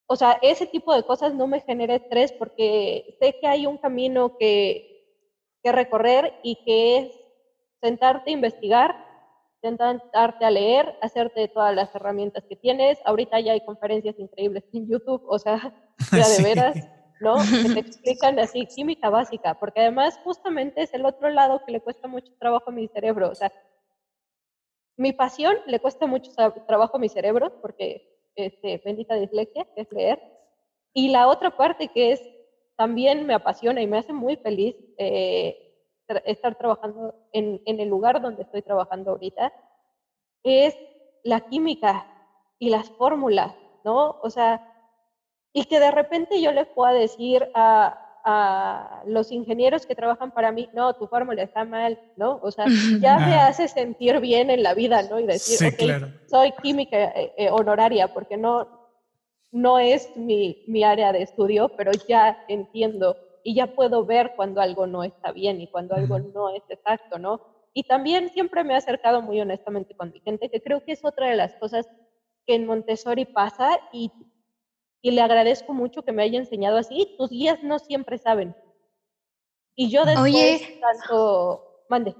O 0.07 0.15
sea, 0.15 0.37
ese 0.41 0.65
tipo 0.65 0.93
de 0.93 1.03
cosas 1.03 1.33
no 1.33 1.47
me 1.47 1.61
genera 1.61 1.95
estrés 1.95 2.31
porque 2.33 3.17
sé 3.19 3.37
que 3.39 3.47
hay 3.47 3.65
un 3.65 3.77
camino 3.77 4.37
que, 4.37 4.93
que 5.63 5.71
recorrer 5.71 6.33
y 6.43 6.63
que 6.63 6.97
es 6.97 7.19
sentarte 7.81 8.29
a 8.29 8.33
investigar, 8.33 8.95
sentarte 9.61 10.45
a 10.45 10.51
leer, 10.51 10.97
hacerte 11.01 11.47
todas 11.47 11.73
las 11.73 11.93
herramientas 11.95 12.43
que 12.47 12.55
tienes. 12.55 12.99
Ahorita 13.05 13.39
ya 13.39 13.53
hay 13.53 13.61
conferencias 13.61 14.19
increíbles 14.19 14.65
en 14.73 14.87
YouTube, 14.87 15.23
o 15.27 15.39
sea, 15.39 15.73
ya 16.11 16.27
de 16.27 16.43
veras. 16.43 16.75
¿No? 17.23 17.35
Que 17.73 17.73
te 17.73 17.79
explican 17.79 18.37
así, 18.39 18.67
química 18.67 19.09
básica, 19.09 19.55
porque 19.55 19.79
además 19.79 20.19
justamente 20.23 20.83
es 20.83 20.93
el 20.93 21.05
otro 21.05 21.29
lado 21.29 21.63
que 21.65 21.71
le 21.71 21.81
cuesta 21.81 22.07
mucho 22.07 22.31
trabajo 22.37 22.69
a 22.69 22.73
mi 22.73 22.87
cerebro, 22.87 23.29
o 23.29 23.35
sea, 23.35 23.51
mi 24.95 25.11
pasión 25.13 25.55
le 25.65 25.79
cuesta 25.79 26.05
mucho 26.05 26.31
trabajo 26.67 26.97
a 26.97 26.99
mi 26.99 27.09
cerebro, 27.09 27.59
porque 27.61 28.19
este, 28.35 28.79
bendita 28.85 29.15
dislexia, 29.15 29.65
que 29.73 29.81
es 29.81 29.91
leer, 29.91 30.21
y 30.93 31.09
la 31.09 31.27
otra 31.27 31.57
parte 31.57 31.87
que 31.87 32.11
es, 32.11 32.21
también 32.75 33.25
me 33.25 33.33
apasiona 33.33 33.81
y 33.81 33.87
me 33.87 33.97
hace 33.97 34.13
muy 34.13 34.35
feliz 34.35 34.75
eh, 34.97 35.57
estar 36.25 36.55
trabajando 36.55 37.15
en, 37.31 37.61
en 37.65 37.79
el 37.79 37.87
lugar 37.87 38.21
donde 38.21 38.43
estoy 38.43 38.61
trabajando 38.61 39.11
ahorita, 39.11 39.51
es 40.43 40.77
la 41.23 41.39
química 41.41 42.05
y 42.59 42.69
las 42.69 42.89
fórmulas, 42.91 43.55
¿no? 43.83 44.19
O 44.21 44.29
sea, 44.29 44.72
y 45.53 45.65
que 45.65 45.79
de 45.79 45.91
repente 45.91 46.41
yo 46.41 46.51
les 46.51 46.67
pueda 46.67 46.91
decir 46.93 47.47
a, 47.53 48.03
a 48.23 49.03
los 49.05 49.31
ingenieros 49.31 49.85
que 49.85 49.95
trabajan 49.95 50.31
para 50.31 50.51
mí, 50.51 50.69
no, 50.73 50.93
tu 50.93 51.07
fórmula 51.07 51.43
está 51.43 51.65
mal, 51.65 51.99
¿no? 52.15 52.39
O 52.41 52.51
sea, 52.51 52.65
ya 53.01 53.19
me 53.19 53.35
ah. 53.35 53.47
hace 53.47 53.67
sentir 53.67 54.19
bien 54.19 54.49
en 54.49 54.63
la 54.63 54.73
vida, 54.73 55.03
¿no? 55.03 55.19
Y 55.19 55.25
decir, 55.25 55.57
soy 56.27 56.51
química 56.61 56.97
eh, 56.97 57.33
eh, 57.37 57.49
honoraria 57.51 58.13
porque 58.13 58.37
no, 58.37 58.67
no 59.51 59.77
es 59.77 60.15
mi, 60.15 60.63
mi, 60.67 60.83
área 60.83 61.11
de 61.11 61.21
estudio, 61.21 61.69
pero 61.77 61.91
ya 62.07 62.43
entiendo 62.47 63.15
y 63.43 63.55
ya 63.55 63.75
puedo 63.75 64.05
ver 64.05 64.33
cuando 64.35 64.61
algo 64.61 64.87
no 64.87 65.03
está 65.03 65.33
bien 65.33 65.59
y 65.59 65.67
cuando 65.67 65.95
algo 65.95 66.17
no 66.17 66.49
es 66.49 66.63
exacto, 66.69 67.19
¿no? 67.19 67.41
Y 67.73 67.83
también 67.83 68.29
siempre 68.29 68.63
me 68.63 68.73
he 68.73 68.77
acercado 68.77 69.21
muy 69.21 69.41
honestamente 69.41 69.95
con 69.95 70.11
mi 70.11 70.21
gente, 70.21 70.49
que 70.49 70.61
creo 70.61 70.83
que 70.85 70.93
es 70.93 71.03
otra 71.03 71.27
de 71.27 71.35
las 71.35 71.53
cosas 71.55 71.89
que 72.45 72.55
en 72.55 72.65
Montessori 72.65 73.25
pasa 73.25 73.79
y 73.91 74.11
y 75.03 75.11
le 75.11 75.21
agradezco 75.21 75.73
mucho 75.73 76.01
que 76.03 76.13
me 76.13 76.23
haya 76.23 76.39
enseñado 76.39 76.77
así. 76.77 77.13
Tus 77.17 77.29
guías 77.29 77.61
no 77.61 77.77
siempre 77.77 78.17
saben. 78.17 78.55
Y 79.75 79.89
yo 79.89 80.05
después 80.05 80.33
Oye. 80.33 80.79
tanto... 80.79 81.83
Mande. 81.89 82.15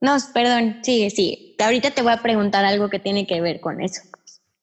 No, 0.00 0.16
perdón, 0.34 0.80
sigue, 0.82 1.10
sigue. 1.10 1.54
Ahorita 1.62 1.92
te 1.92 2.02
voy 2.02 2.12
a 2.12 2.20
preguntar 2.20 2.64
algo 2.64 2.90
que 2.90 2.98
tiene 2.98 3.24
que 3.24 3.40
ver 3.40 3.60
con 3.60 3.80
eso. 3.80 4.02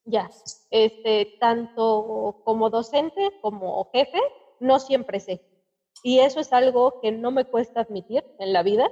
Ya, 0.03 0.29
este, 0.69 1.37
tanto 1.39 2.41
como 2.43 2.69
docente 2.69 3.31
como 3.41 3.89
jefe, 3.93 4.19
no 4.59 4.79
siempre 4.79 5.21
sé. 5.21 5.41
Y 6.03 6.19
eso 6.19 6.41
es 6.41 6.51
algo 6.51 6.99
que 6.99 7.13
no 7.13 7.31
me 7.31 7.45
cuesta 7.45 7.81
admitir 7.81 8.25
en 8.39 8.51
la 8.51 8.63
vida. 8.63 8.91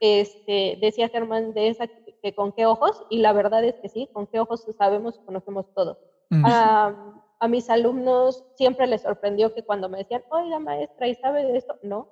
Este, 0.00 0.78
decía 0.80 1.08
Germán 1.10 1.54
de 1.54 1.68
esa 1.68 1.86
que 1.86 2.34
con 2.34 2.50
qué 2.50 2.66
ojos, 2.66 3.04
y 3.08 3.18
la 3.18 3.32
verdad 3.32 3.64
es 3.64 3.76
que 3.76 3.88
sí, 3.88 4.08
con 4.12 4.26
qué 4.26 4.40
ojos 4.40 4.66
sabemos, 4.76 5.20
conocemos 5.20 5.72
todo 5.74 5.96
a 7.38 7.48
mis 7.48 7.68
alumnos 7.70 8.44
siempre 8.56 8.86
les 8.86 9.02
sorprendió 9.02 9.54
que 9.54 9.64
cuando 9.64 9.88
me 9.88 9.98
decían, 9.98 10.22
oiga 10.30 10.58
maestra, 10.58 11.08
¿y 11.08 11.14
sabe 11.16 11.44
de 11.44 11.58
esto? 11.58 11.78
No, 11.82 12.08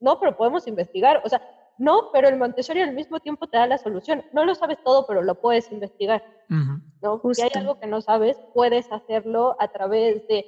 no, 0.00 0.18
pero 0.18 0.36
podemos 0.36 0.66
investigar. 0.66 1.22
O 1.24 1.28
sea, 1.28 1.42
no, 1.78 2.10
pero 2.12 2.28
el 2.28 2.36
Montessori 2.36 2.82
al 2.82 2.94
mismo 2.94 3.20
tiempo 3.20 3.46
te 3.46 3.56
da 3.56 3.66
la 3.66 3.78
solución. 3.78 4.22
No 4.32 4.44
lo 4.44 4.54
sabes 4.54 4.78
todo, 4.84 5.06
pero 5.06 5.22
lo 5.22 5.40
puedes 5.40 5.72
investigar. 5.72 6.22
¿no? 6.48 7.22
Si 7.32 7.42
hay 7.42 7.50
algo 7.54 7.80
que 7.80 7.86
no 7.86 8.00
sabes, 8.00 8.36
puedes 8.54 8.90
hacerlo 8.92 9.56
a 9.58 9.68
través 9.68 10.26
de, 10.28 10.44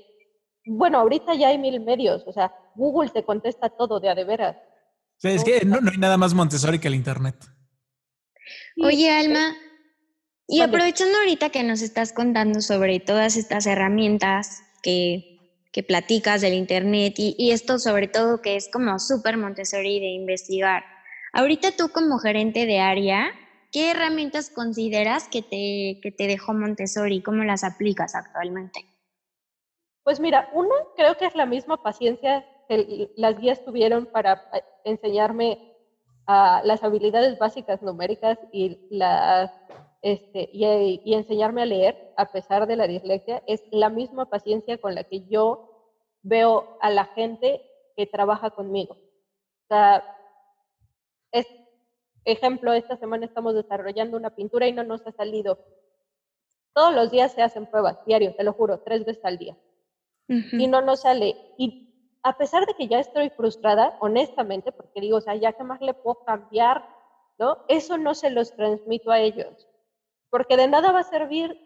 bueno, 0.66 0.98
ahorita 0.98 1.34
ya 1.34 1.48
hay 1.48 1.58
mil 1.58 1.80
medios, 1.80 2.24
o 2.26 2.32
sea, 2.32 2.54
Google 2.74 3.10
te 3.10 3.24
contesta 3.24 3.70
todo 3.70 4.00
de 4.00 4.08
a 4.08 4.14
de 4.14 4.24
veras. 4.24 4.56
es 5.22 5.44
que 5.44 5.64
no, 5.64 5.80
no, 5.80 5.90
hay 5.90 5.98
nada 5.98 6.16
más 6.16 6.34
Montessori 6.34 6.78
que 6.78 6.88
el 6.88 6.94
Internet. 6.94 7.36
Oye, 8.84 9.10
Alma, 9.10 9.54
y 10.52 10.61
aprovechando 10.61 11.16
ahorita 11.18 11.49
que 11.49 11.62
nos 11.62 11.80
estás 11.80 12.12
contando 12.12 12.61
sobre 12.61 13.00
todas 13.00 13.37
estas 13.37 13.66
herramientas 13.66 14.62
que, 14.82 15.38
que 15.73 15.82
platicas 15.82 16.42
del 16.42 16.52
Internet 16.52 17.14
y, 17.16 17.35
y, 17.38 17.52
esto 17.52 17.78
sobre 17.78 18.06
todo 18.06 18.42
que 18.42 18.56
es 18.56 18.68
como 18.71 18.99
súper 18.99 19.38
Montessori 19.38 19.99
de 19.99 20.11
investigar, 20.11 20.85
ahorita 21.32 21.71
tú 21.76 21.88
como 21.88 22.18
gerente 22.18 22.66
de 22.66 22.80
área, 22.80 23.30
¿qué 23.73 23.92
herramientas 23.92 24.50
consideras 24.50 25.26
que 25.26 25.40
te, 25.40 26.00
que 26.02 26.12
te 26.14 26.26
dejó 26.26 26.52
Montessori? 26.52 27.23
¿Cómo 27.23 27.44
las 27.44 27.64
aplicas 27.64 28.14
actualmente? 28.14 28.85
Pues 30.04 30.21
mira, 30.21 30.50
uno 30.52 30.75
creo 30.97 31.16
que 31.16 31.25
es 31.25 31.35
la 31.35 31.47
misma 31.47 31.82
paciencia 31.82 32.44
que 32.68 33.11
las 33.16 33.38
guías 33.38 33.64
tuvieron 33.64 34.04
para 34.04 34.50
eh, 34.52 34.62
enseñarme 34.85 35.73
a 36.26 36.61
las 36.64 36.82
habilidades 36.82 37.38
básicas 37.38 37.82
numéricas 37.82 38.38
y 38.52 38.78
las 38.90 39.50
este, 40.02 40.50
y, 40.52 41.14
enseñarme 41.14 41.62
a 41.62 41.66
leer, 41.66 42.12
a 42.16 42.32
pesar 42.32 42.66
de 42.66 42.75
la 42.75 42.88
dislexia, 42.88 43.42
es 43.47 43.62
la 43.71 43.88
misma 43.88 44.28
paciencia 44.28 44.78
con 44.78 44.97
la 44.97 45.04
que 45.04 45.25
yo 45.28 45.94
veo 46.23 46.76
a 46.80 46.90
la 46.90 47.04
gente 47.06 47.62
que 47.97 48.06
trabaja 48.06 48.50
conmigo. 48.50 48.94
O 48.94 49.66
sea, 49.68 50.04
es, 51.30 51.47
ejemplo, 52.25 52.73
esta 52.73 52.97
semana 52.97 53.26
estamos 53.26 53.54
desarrollando 53.54 54.16
una 54.16 54.35
pintura 54.35 54.66
y 54.66 54.73
no 54.73 54.82
nos 54.82 55.06
ha 55.06 55.12
salido. 55.12 55.59
Todos 56.75 56.92
los 56.92 57.12
días 57.12 57.32
se 57.32 57.42
hacen 57.42 57.66
pruebas, 57.66 58.04
diario, 58.04 58.35
te 58.35 58.42
lo 58.42 58.52
juro, 58.54 58.80
tres 58.80 59.04
veces 59.04 59.25
al 59.25 59.38
día. 59.38 59.56
Y 60.28 60.66
no 60.66 60.80
nos 60.80 61.02
sale. 61.02 61.37
Y 61.59 62.16
a 62.23 62.38
pesar 62.38 62.64
de 62.66 62.75
que 62.75 62.88
ya 62.88 62.99
estoy 62.99 63.28
frustrada, 63.30 63.99
honestamente, 64.00 64.73
porque 64.73 65.00
digo, 65.00 65.18
o 65.18 65.21
sea, 65.21 65.35
ya 65.37 65.52
que 65.52 65.62
más 65.62 65.80
le 65.82 65.92
puedo 65.92 66.25
cambiar, 66.25 66.88
¿no? 67.38 67.59
Eso 67.68 67.99
no 67.99 68.14
se 68.14 68.30
los 68.30 68.56
transmito 68.56 69.11
a 69.11 69.21
ellos 69.21 69.68
porque 70.32 70.56
de 70.56 70.66
nada 70.66 70.92
va 70.92 71.00
a 71.00 71.04
servir, 71.04 71.60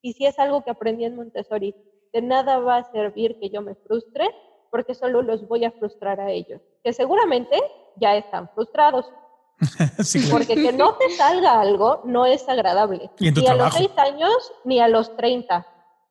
y 0.00 0.14
si 0.14 0.24
es 0.24 0.38
algo 0.38 0.64
que 0.64 0.70
aprendí 0.70 1.04
en 1.04 1.16
Montessori, 1.16 1.76
de 2.14 2.22
nada 2.22 2.58
va 2.58 2.78
a 2.78 2.90
servir 2.90 3.38
que 3.38 3.50
yo 3.50 3.60
me 3.60 3.74
frustre, 3.74 4.26
porque 4.70 4.94
solo 4.94 5.20
los 5.20 5.46
voy 5.46 5.66
a 5.66 5.70
frustrar 5.70 6.18
a 6.18 6.30
ellos, 6.30 6.62
que 6.82 6.94
seguramente 6.94 7.60
ya 7.96 8.16
están 8.16 8.48
frustrados. 8.54 9.12
Porque 10.30 10.54
que 10.54 10.72
no 10.72 10.94
te 10.94 11.10
salga 11.10 11.60
algo 11.60 12.00
no 12.04 12.24
es 12.24 12.48
agradable. 12.48 13.10
ni 13.20 13.46
a 13.46 13.54
los 13.54 13.74
seis 13.74 13.90
años 13.98 14.32
ni 14.64 14.80
a 14.80 14.88
los 14.88 15.14
30. 15.18 15.66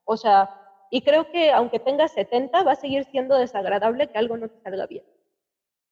O 0.05 0.17
sea, 0.17 0.55
y 0.91 1.01
creo 1.01 1.31
que 1.31 1.51
aunque 1.51 1.79
tengas 1.79 2.11
70, 2.11 2.61
va 2.61 2.73
a 2.73 2.75
seguir 2.75 3.05
siendo 3.05 3.35
desagradable 3.35 4.07
que 4.11 4.19
algo 4.19 4.37
no 4.37 4.49
te 4.49 4.61
salga 4.61 4.85
bien. 4.85 5.03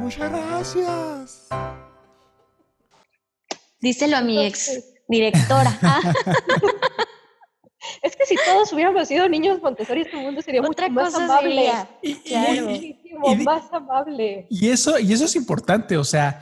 Muchas 0.00 0.32
gracias. 0.32 1.48
Díselo 3.80 4.16
a 4.16 4.22
mi 4.22 4.44
ex 4.44 4.82
directora. 5.08 5.78
Es 8.02 8.16
que 8.16 8.26
si 8.26 8.36
todos 8.46 8.72
hubiéramos 8.72 9.08
sido 9.08 9.28
niños 9.28 9.60
Montessori, 9.62 10.02
este 10.02 10.16
mundo 10.16 10.42
sería 10.42 10.62
mucho 10.62 10.88
más 10.90 11.14
amable. 11.14 11.70
Y, 12.02 12.14
claro. 12.16 12.68
Más 13.44 13.72
amable. 13.72 14.46
Y 14.50 14.68
eso, 14.68 14.98
y 14.98 15.12
eso 15.12 15.24
es 15.24 15.36
importante, 15.36 15.96
o 15.96 16.04
sea, 16.04 16.40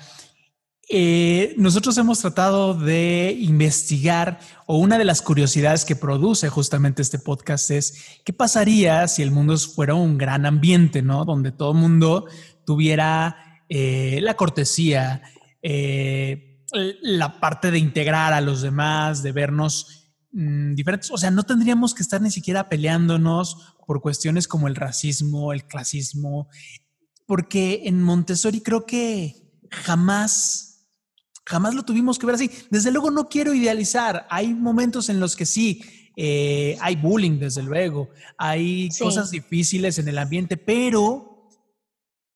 eh, 0.89 1.55
nosotros 1.57 1.97
hemos 1.99 2.21
tratado 2.21 2.75
de 2.75 3.37
investigar, 3.39 4.41
o 4.67 4.79
una 4.79 4.99
de 4.99 5.05
las 5.05 5.23
curiosidades 5.23 5.85
que 5.85 5.97
produce 5.97 6.49
justamente 6.49 7.03
este 7.03 7.19
podcast 7.19 7.71
es, 7.71 8.21
¿qué 8.25 8.33
pasaría 8.33 9.07
si 9.07 9.23
el 9.23 9.31
mundo 9.31 9.57
fuera 9.59 9.95
un 9.95 10.17
gran 10.19 10.47
ambiente, 10.47 11.03
¿no? 11.03 11.25
Donde 11.25 11.53
todo 11.53 11.73
el 11.73 11.79
mundo 11.79 12.27
tuviera 12.65 13.48
eh, 13.69 14.21
la 14.23 14.35
cortesía, 14.35 15.23
eh, 15.63 16.65
la 17.03 17.41
parte 17.41 17.71
de 17.71 17.79
integrar 17.79 18.33
a 18.33 18.41
los 18.41 18.63
demás, 18.63 19.23
de 19.23 19.33
vernos 19.33 19.99
Mm, 20.33 20.75
diferentes. 20.75 21.11
O 21.11 21.17
sea, 21.17 21.31
no 21.31 21.43
tendríamos 21.45 21.95
que 21.95 22.03
estar 22.03 22.21
ni 22.21 22.31
siquiera 22.31 22.69
peleándonos 22.69 23.75
por 23.87 24.01
cuestiones 24.01 24.47
como 24.47 24.69
el 24.69 24.77
racismo, 24.77 25.53
el 25.53 25.65
clasismo, 25.65 26.49
porque 27.27 27.83
en 27.85 28.03
Montessori 28.03 28.61
creo 28.61 28.85
que 28.85 29.51
jamás, 29.71 30.87
jamás 31.47 31.75
lo 31.75 31.83
tuvimos 31.83 32.19
que 32.19 32.27
ver 32.27 32.35
así. 32.35 32.51
Desde 32.71 32.93
luego 32.93 33.11
no 33.11 33.29
quiero 33.29 33.55
idealizar. 33.55 34.27
Hay 34.31 34.55
momentos 34.55 35.09
en 35.09 35.19
los 35.19 35.35
que 35.35 35.47
sí, 35.47 35.83
eh, 36.17 36.77
hay 36.81 36.97
bullying, 36.97 37.39
desde 37.39 37.63
luego, 37.63 38.11
hay 38.37 38.91
cosas 38.99 39.31
difíciles 39.31 39.99
en 39.99 40.09
el 40.09 40.19
ambiente, 40.19 40.57
pero 40.57 41.28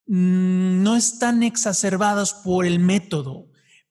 no 0.06 0.96
están 0.96 1.42
exacerbadas 1.42 2.34
por 2.34 2.66
el 2.66 2.78
método, 2.78 3.48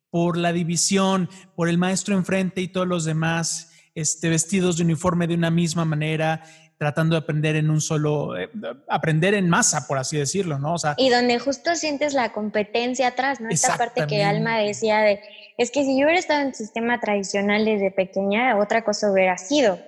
por 0.10 0.38
la 0.38 0.54
división, 0.54 1.30
por 1.56 1.70
el 1.70 1.78
maestro 1.78 2.16
enfrente 2.16 2.62
y 2.62 2.68
todos 2.68 2.88
los 2.88 3.06
demás 3.06 3.72
este, 3.96 4.30
vestidos 4.30 4.78
de 4.78 4.84
uniforme 4.84 5.28
de 5.28 5.36
una 5.36 5.52
misma 5.52 5.86
manera, 5.86 6.44
tratando 6.78 7.16
de 7.16 7.20
aprender 7.20 7.56
en 7.56 7.70
un 7.70 7.80
solo, 7.80 8.38
eh, 8.38 8.50
aprender 8.90 9.34
en 9.36 9.50
masa, 9.50 9.88
por 9.88 9.98
así 9.98 10.18
decirlo, 10.18 10.58
¿no? 10.58 10.74
O 10.74 10.78
sea, 10.78 10.96
y 10.98 11.10
donde 11.10 11.38
justo 11.40 11.76
sientes 11.76 12.14
la 12.14 12.34
competencia 12.34 13.08
atrás, 13.08 13.40
¿no? 13.40 13.50
Esta 13.50 13.78
parte 13.78 14.08
que 14.08 14.24
Alma 14.24 14.58
decía 14.58 15.00
de, 15.00 15.22
es 15.58 15.70
que 15.70 15.84
si 15.84 15.98
yo 15.98 16.06
hubiera 16.06 16.20
estado 16.20 16.42
en 16.42 16.48
el 16.48 16.56
sistema 16.56 17.00
tradicional 17.00 17.66
desde 17.66 17.92
pequeña, 17.92 18.58
otra 18.58 18.84
cosa 18.84 19.12
hubiera 19.12 19.38
sido, 19.38 19.80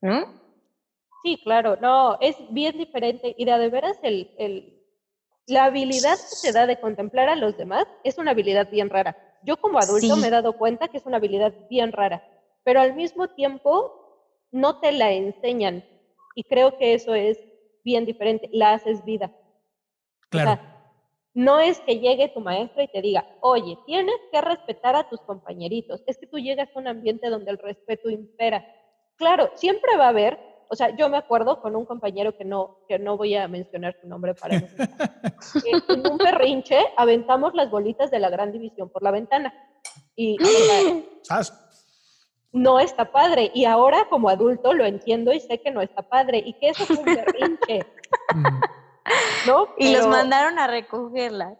¿no? 0.00 0.42
Sí, 1.22 1.40
claro, 1.44 1.76
no, 1.80 2.18
es 2.20 2.36
bien 2.50 2.78
diferente 2.78 3.34
y 3.36 3.44
de, 3.44 3.58
de 3.58 3.68
veras 3.68 3.96
el, 4.02 4.30
el, 4.38 4.73
la 5.46 5.64
habilidad 5.64 6.16
que 6.16 6.36
se 6.36 6.52
da 6.52 6.66
de 6.66 6.80
contemplar 6.80 7.28
a 7.28 7.36
los 7.36 7.56
demás 7.56 7.86
es 8.02 8.18
una 8.18 8.32
habilidad 8.32 8.70
bien 8.70 8.90
rara. 8.90 9.16
Yo 9.42 9.58
como 9.58 9.78
adulto 9.78 10.16
me 10.16 10.28
he 10.28 10.30
dado 10.30 10.56
cuenta 10.56 10.88
que 10.88 10.96
es 10.96 11.06
una 11.06 11.18
habilidad 11.18 11.52
bien 11.68 11.92
rara 11.92 12.22
pero 12.64 12.80
al 12.80 12.94
mismo 12.94 13.28
tiempo 13.28 13.92
no 14.50 14.80
te 14.80 14.90
la 14.90 15.12
enseñan. 15.12 15.84
Y 16.34 16.42
creo 16.42 16.76
que 16.78 16.94
eso 16.94 17.14
es 17.14 17.38
bien 17.84 18.06
diferente, 18.06 18.48
la 18.52 18.72
haces 18.72 19.04
vida. 19.04 19.30
Claro. 20.30 20.60
no 21.32 21.60
es 21.60 21.78
que 21.80 22.00
llegue 22.00 22.28
tu 22.28 22.40
maestra 22.40 22.82
y 22.82 22.88
te 22.88 23.00
diga, 23.00 23.24
oye, 23.40 23.78
tienes 23.86 24.16
que 24.32 24.40
respetar 24.40 24.96
a 24.96 25.08
tus 25.08 25.20
compañeritos. 25.20 26.02
Es 26.06 26.18
que 26.18 26.26
tú 26.26 26.38
llegas 26.38 26.68
a 26.74 26.78
un 26.78 26.88
ambiente 26.88 27.28
donde 27.28 27.52
el 27.52 27.58
respeto 27.58 28.10
impera. 28.10 28.66
Claro, 29.16 29.50
siempre 29.54 29.96
va 29.96 30.06
a 30.06 30.08
haber, 30.08 30.38
o 30.68 30.76
sea, 30.76 30.94
yo 30.96 31.08
me 31.08 31.16
acuerdo 31.16 31.60
con 31.60 31.76
un 31.76 31.84
compañero 31.84 32.36
que 32.36 32.44
no, 32.44 32.78
que 32.88 32.98
no 32.98 33.16
voy 33.16 33.34
a 33.34 33.48
mencionar 33.48 33.96
su 34.00 34.08
nombre 34.08 34.34
para 34.34 34.58
no. 34.58 34.66
en 35.88 36.12
un 36.12 36.18
perrinche 36.18 36.78
aventamos 36.96 37.54
las 37.54 37.70
bolitas 37.70 38.10
de 38.10 38.18
la 38.18 38.30
gran 38.30 38.52
división 38.52 38.88
por 38.88 39.02
la 39.02 39.10
ventana. 39.10 39.52
Y, 40.16 40.36
no 42.52 42.78
está 42.78 43.10
padre. 43.10 43.50
Y 43.52 43.64
ahora 43.64 44.06
como 44.08 44.28
adulto 44.28 44.72
lo 44.72 44.84
entiendo 44.84 45.32
y 45.32 45.40
sé 45.40 45.60
que 45.60 45.70
no 45.70 45.82
está 45.82 46.02
padre 46.02 46.42
y 46.44 46.52
que 46.54 46.68
eso 46.68 46.84
es 46.84 46.90
un 46.90 47.04
berrinche. 47.04 47.86
Mm. 48.34 48.60
¿No? 49.48 49.68
Y 49.76 49.94
los 49.94 50.06
mandaron 50.06 50.58
a 50.58 50.66
recogerlas. 50.66 51.58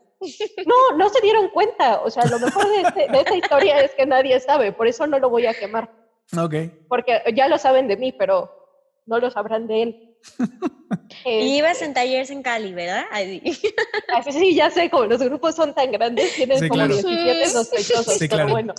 No, 0.66 0.96
no 0.96 1.08
se 1.10 1.20
dieron 1.20 1.48
cuenta. 1.50 2.00
O 2.02 2.10
sea, 2.10 2.24
lo 2.26 2.38
mejor 2.38 2.66
de, 2.68 2.80
este, 2.80 3.08
de 3.08 3.20
esa 3.20 3.36
historia 3.36 3.80
es 3.80 3.94
que 3.94 4.06
nadie 4.06 4.38
sabe, 4.40 4.72
por 4.72 4.86
eso 4.86 5.06
no 5.06 5.18
lo 5.18 5.28
voy 5.28 5.46
a 5.46 5.54
quemar. 5.54 5.90
Ok. 6.38 6.54
Porque 6.88 7.22
ya 7.34 7.48
lo 7.48 7.58
saben 7.58 7.88
de 7.88 7.96
mí, 7.96 8.12
pero 8.12 8.63
no 9.06 9.18
lo 9.18 9.30
sabrán 9.30 9.66
de 9.66 9.82
él. 9.82 10.16
y 11.24 11.58
ibas 11.58 11.82
en 11.82 11.94
talleres 11.94 12.30
en 12.30 12.42
Cali, 12.42 12.72
¿verdad? 12.72 13.04
sí, 14.30 14.54
ya 14.54 14.70
sé, 14.70 14.90
como 14.90 15.06
los 15.06 15.22
grupos 15.22 15.54
son 15.54 15.74
tan 15.74 15.92
grandes, 15.92 16.34
tienen 16.34 16.68
como 16.68 16.86
17 16.86 17.48
sospechosos, 17.48 18.14
sí, 18.14 18.28
pero 18.28 18.48
bueno 18.48 18.74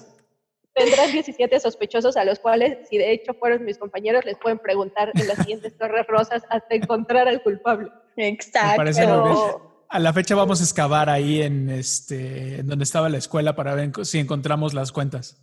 tendrán 0.75 1.11
17 1.11 1.59
sospechosos 1.59 2.17
a 2.17 2.25
los 2.25 2.39
cuales, 2.39 2.87
si 2.89 2.97
de 2.97 3.13
hecho 3.13 3.33
fueron 3.33 3.63
mis 3.63 3.77
compañeros, 3.77 4.25
les 4.25 4.37
pueden 4.37 4.59
preguntar 4.59 5.11
en 5.15 5.27
las 5.27 5.37
siguientes 5.37 5.75
torres 5.79 6.05
rosas 6.07 6.43
hasta 6.49 6.75
encontrar 6.75 7.27
al 7.27 7.41
culpable. 7.41 7.89
Exacto. 8.17 9.71
A 9.87 9.99
la 9.99 10.13
fecha 10.13 10.35
vamos 10.35 10.59
a 10.59 10.63
excavar 10.63 11.09
ahí 11.09 11.41
en 11.41 11.69
este, 11.69 12.59
en 12.59 12.67
donde 12.67 12.83
estaba 12.83 13.07
la 13.07 13.17
escuela 13.17 13.55
para 13.55 13.73
ver 13.75 13.91
si 14.03 14.19
encontramos 14.19 14.73
las 14.73 14.91
cuentas. 14.91 15.41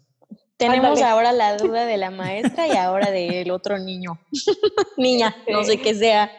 Tenemos 0.57 0.91
Ándale. 0.99 1.05
ahora 1.07 1.33
la 1.33 1.57
duda 1.57 1.87
de 1.87 1.97
la 1.97 2.11
maestra 2.11 2.69
y 2.69 2.73
ahora 2.77 3.11
del 3.11 3.51
otro 3.51 3.79
niño. 3.79 4.19
Niña, 4.97 5.35
no 5.51 5.65
sé 5.65 5.81
qué 5.81 5.95
sea. 5.95 6.31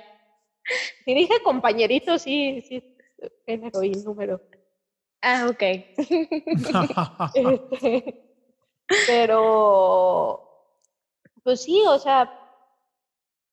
Si 1.03 1.13
dije 1.13 1.33
compañerito, 1.43 2.17
sí, 2.17 2.61
sí, 2.61 2.95
género 3.45 3.83
y 3.83 3.91
número. 3.91 4.41
Ah, 5.21 5.47
ok. 5.49 5.63
Este, 7.35 8.23
pero, 9.07 10.49
pues 11.43 11.63
sí, 11.63 11.81
o 11.87 11.97
sea, 11.99 12.31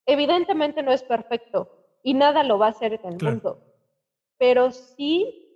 evidentemente 0.07 0.83
no 0.83 0.93
es 0.93 1.03
perfecto 1.03 1.87
y 2.03 2.15
nada 2.15 2.43
lo 2.43 2.59
va 2.59 2.67
a 2.67 2.71
hacer 2.71 2.95
en 2.95 3.13
el 3.13 3.17
Claro. 3.19 3.35
mundo, 3.37 3.63
pero 4.39 4.71
sí 4.73 5.47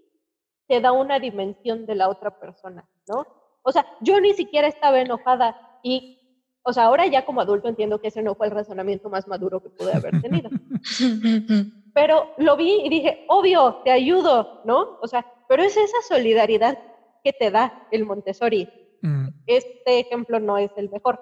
te 0.66 0.80
da 0.80 0.92
una 0.92 1.18
dimensión 1.18 1.86
de 1.86 1.94
la 1.94 2.08
otra 2.08 2.38
persona, 2.40 2.88
¿no? 3.06 3.26
O 3.64 3.72
sea, 3.72 3.86
yo 4.00 4.20
ni 4.20 4.34
siquiera 4.34 4.68
estaba 4.68 5.00
enojada 5.00 5.56
y, 5.82 6.20
o 6.62 6.72
sea, 6.72 6.84
ahora 6.84 7.06
ya 7.06 7.24
como 7.24 7.40
adulto 7.40 7.68
entiendo 7.68 8.00
que 8.00 8.08
ese 8.08 8.22
no 8.22 8.34
fue 8.34 8.46
el 8.46 8.52
razonamiento 8.52 9.08
más 9.08 9.26
maduro 9.26 9.60
que 9.60 9.70
pude 9.70 9.92
haber 9.92 10.20
tenido. 10.20 10.50
pero 11.94 12.32
lo 12.36 12.56
vi 12.56 12.82
y 12.84 12.88
dije, 12.90 13.24
obvio, 13.28 13.80
te 13.84 13.90
ayudo, 13.90 14.60
¿no? 14.64 14.98
O 15.00 15.08
sea, 15.08 15.24
pero 15.48 15.62
es 15.62 15.76
esa 15.76 15.96
solidaridad 16.06 16.78
que 17.22 17.32
te 17.32 17.50
da 17.50 17.86
el 17.90 18.04
Montessori. 18.04 18.68
Mm, 19.00 19.28
Este 19.46 20.00
ejemplo 20.00 20.38
no 20.40 20.58
es 20.58 20.70
el 20.76 20.90
mejor, 20.90 21.18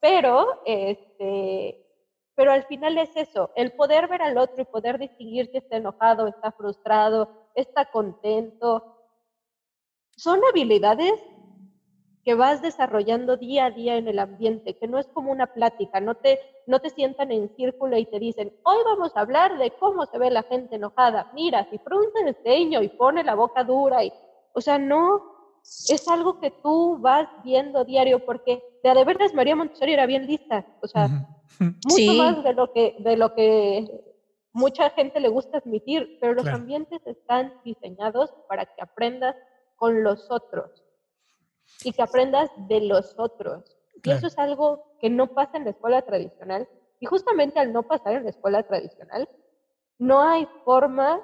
pero 0.00 0.62
este, 0.64 1.82
pero 2.34 2.52
al 2.52 2.64
final 2.64 2.96
es 2.96 3.14
eso, 3.16 3.50
el 3.54 3.72
poder 3.72 4.08
ver 4.08 4.22
al 4.22 4.38
otro 4.38 4.62
y 4.62 4.64
poder 4.64 4.98
distinguir 4.98 5.48
si 5.50 5.58
está 5.58 5.76
enojado, 5.76 6.26
está 6.26 6.52
frustrado, 6.52 7.50
está 7.54 7.90
contento, 7.90 8.92
son 10.16 10.40
habilidades 10.48 11.14
que 12.24 12.34
vas 12.34 12.62
desarrollando 12.62 13.36
día 13.36 13.66
a 13.66 13.70
día 13.70 13.96
en 13.96 14.06
el 14.06 14.18
ambiente, 14.18 14.76
que 14.76 14.86
no 14.86 14.98
es 14.98 15.06
como 15.08 15.32
una 15.32 15.52
plática, 15.52 16.00
no 16.00 16.14
te, 16.14 16.38
no 16.66 16.78
te 16.78 16.90
sientan 16.90 17.32
en 17.32 17.48
círculo 17.56 17.96
y 17.98 18.06
te 18.06 18.20
dicen, 18.20 18.52
hoy 18.62 18.78
vamos 18.84 19.16
a 19.16 19.20
hablar 19.20 19.58
de 19.58 19.72
cómo 19.72 20.06
se 20.06 20.18
ve 20.18 20.30
la 20.30 20.44
gente 20.44 20.76
enojada, 20.76 21.30
mira, 21.34 21.66
si 21.70 21.78
frunce 21.78 22.20
el 22.24 22.36
ceño 22.44 22.82
y 22.82 22.88
pone 22.88 23.24
la 23.24 23.34
boca 23.34 23.64
dura, 23.64 24.04
y, 24.04 24.12
o 24.52 24.60
sea, 24.60 24.78
no, 24.78 25.20
es 25.88 26.06
algo 26.08 26.38
que 26.38 26.50
tú 26.50 26.98
vas 27.00 27.28
viendo 27.42 27.84
diario, 27.84 28.24
porque 28.24 28.62
de 28.84 28.90
a 28.90 28.94
de 28.94 29.04
veras 29.04 29.34
María 29.34 29.56
Montessori 29.56 29.92
era 29.92 30.06
bien 30.06 30.26
lista, 30.26 30.64
o 30.80 30.86
sea, 30.86 31.08
mucho 31.84 31.96
Sí. 31.96 32.16
más 32.16 32.44
de 32.44 32.52
lo 32.52 32.72
que, 32.72 32.96
de 33.00 33.16
lo 33.16 33.34
que 33.34 34.04
mucha 34.52 34.90
gente 34.90 35.18
le 35.18 35.28
gusta 35.28 35.58
admitir, 35.58 36.18
pero 36.20 36.34
los 36.34 36.44
Claro. 36.44 36.58
ambientes 36.58 37.00
están 37.04 37.52
diseñados 37.64 38.32
para 38.48 38.66
que 38.66 38.80
aprendas 38.80 39.34
con 39.76 40.04
los 40.04 40.30
otros 40.30 40.81
y 41.84 41.92
que 41.92 42.02
aprendas 42.02 42.50
de 42.68 42.80
los 42.82 43.14
otros. 43.18 43.76
Y 43.94 44.00
Claro. 44.00 44.18
eso 44.18 44.26
es 44.28 44.38
algo 44.38 44.84
que 45.00 45.10
no 45.10 45.28
pasa 45.28 45.56
en 45.56 45.64
la 45.64 45.70
escuela 45.70 46.02
tradicional. 46.02 46.68
Y 47.00 47.06
justamente 47.06 47.58
al 47.58 47.72
no 47.72 47.82
pasar 47.82 48.14
en 48.14 48.24
la 48.24 48.30
escuela 48.30 48.62
tradicional, 48.62 49.28
no 49.98 50.22
hay 50.22 50.46
forma 50.64 51.20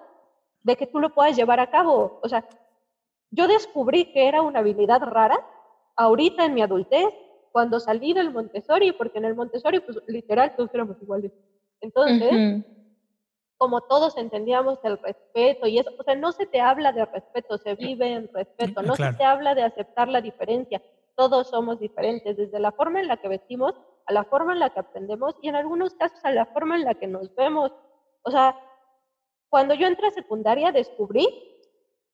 de 0.62 0.76
que 0.76 0.86
tú 0.86 0.98
lo 1.00 1.14
puedas 1.14 1.36
llevar 1.36 1.60
a 1.60 1.70
cabo. 1.70 2.18
O 2.22 2.28
sea, 2.28 2.46
yo 3.30 3.46
descubrí 3.46 4.12
que 4.12 4.26
era 4.28 4.42
una 4.42 4.60
habilidad 4.60 5.00
rara 5.02 5.38
ahorita 5.96 6.44
en 6.44 6.54
mi 6.54 6.62
adultez, 6.62 7.08
cuando 7.52 7.80
salí 7.80 8.12
del 8.12 8.30
Montessori, 8.32 8.92
porque 8.92 9.18
en 9.18 9.24
el 9.24 9.34
Montessori, 9.34 9.80
pues 9.80 9.98
literal, 10.06 10.54
todos 10.54 10.70
éramos 10.74 11.00
iguales. 11.02 11.32
Entonces, 11.80 12.32
Ujú. 12.32 12.64
Como 13.58 13.80
todos 13.82 14.16
entendíamos 14.16 14.78
el 14.84 14.98
respeto 14.98 15.66
y 15.66 15.78
eso, 15.78 15.90
o 15.98 16.02
sea, 16.04 16.14
no 16.14 16.30
se 16.32 16.46
te 16.46 16.60
habla 16.60 16.92
de 16.92 17.04
respeto, 17.04 17.58
se 17.58 17.74
vive 17.74 18.12
en 18.12 18.28
respeto, 18.32 18.82
no 18.82 18.94
Claro. 18.94 19.12
se 19.12 19.18
te 19.18 19.24
habla 19.24 19.54
de 19.54 19.64
aceptar 19.64 20.08
la 20.08 20.20
diferencia, 20.20 20.80
todos 21.16 21.48
somos 21.50 21.80
diferentes, 21.80 22.36
desde 22.36 22.60
la 22.60 22.70
forma 22.70 23.00
en 23.00 23.08
la 23.08 23.16
que 23.16 23.26
vestimos, 23.28 23.74
a 24.06 24.12
la 24.12 24.24
forma 24.24 24.52
en 24.52 24.60
la 24.60 24.70
que 24.70 24.80
aprendemos 24.80 25.34
y 25.42 25.48
en 25.48 25.56
algunos 25.56 25.92
casos 25.94 26.18
a 26.24 26.30
la 26.30 26.46
forma 26.46 26.76
en 26.76 26.84
la 26.84 26.94
que 26.94 27.08
nos 27.08 27.34
vemos. 27.34 27.72
O 28.22 28.30
sea, 28.30 28.56
cuando 29.50 29.74
yo 29.74 29.86
entré 29.88 30.06
a 30.06 30.10
secundaria 30.12 30.70
descubrí 30.72 31.26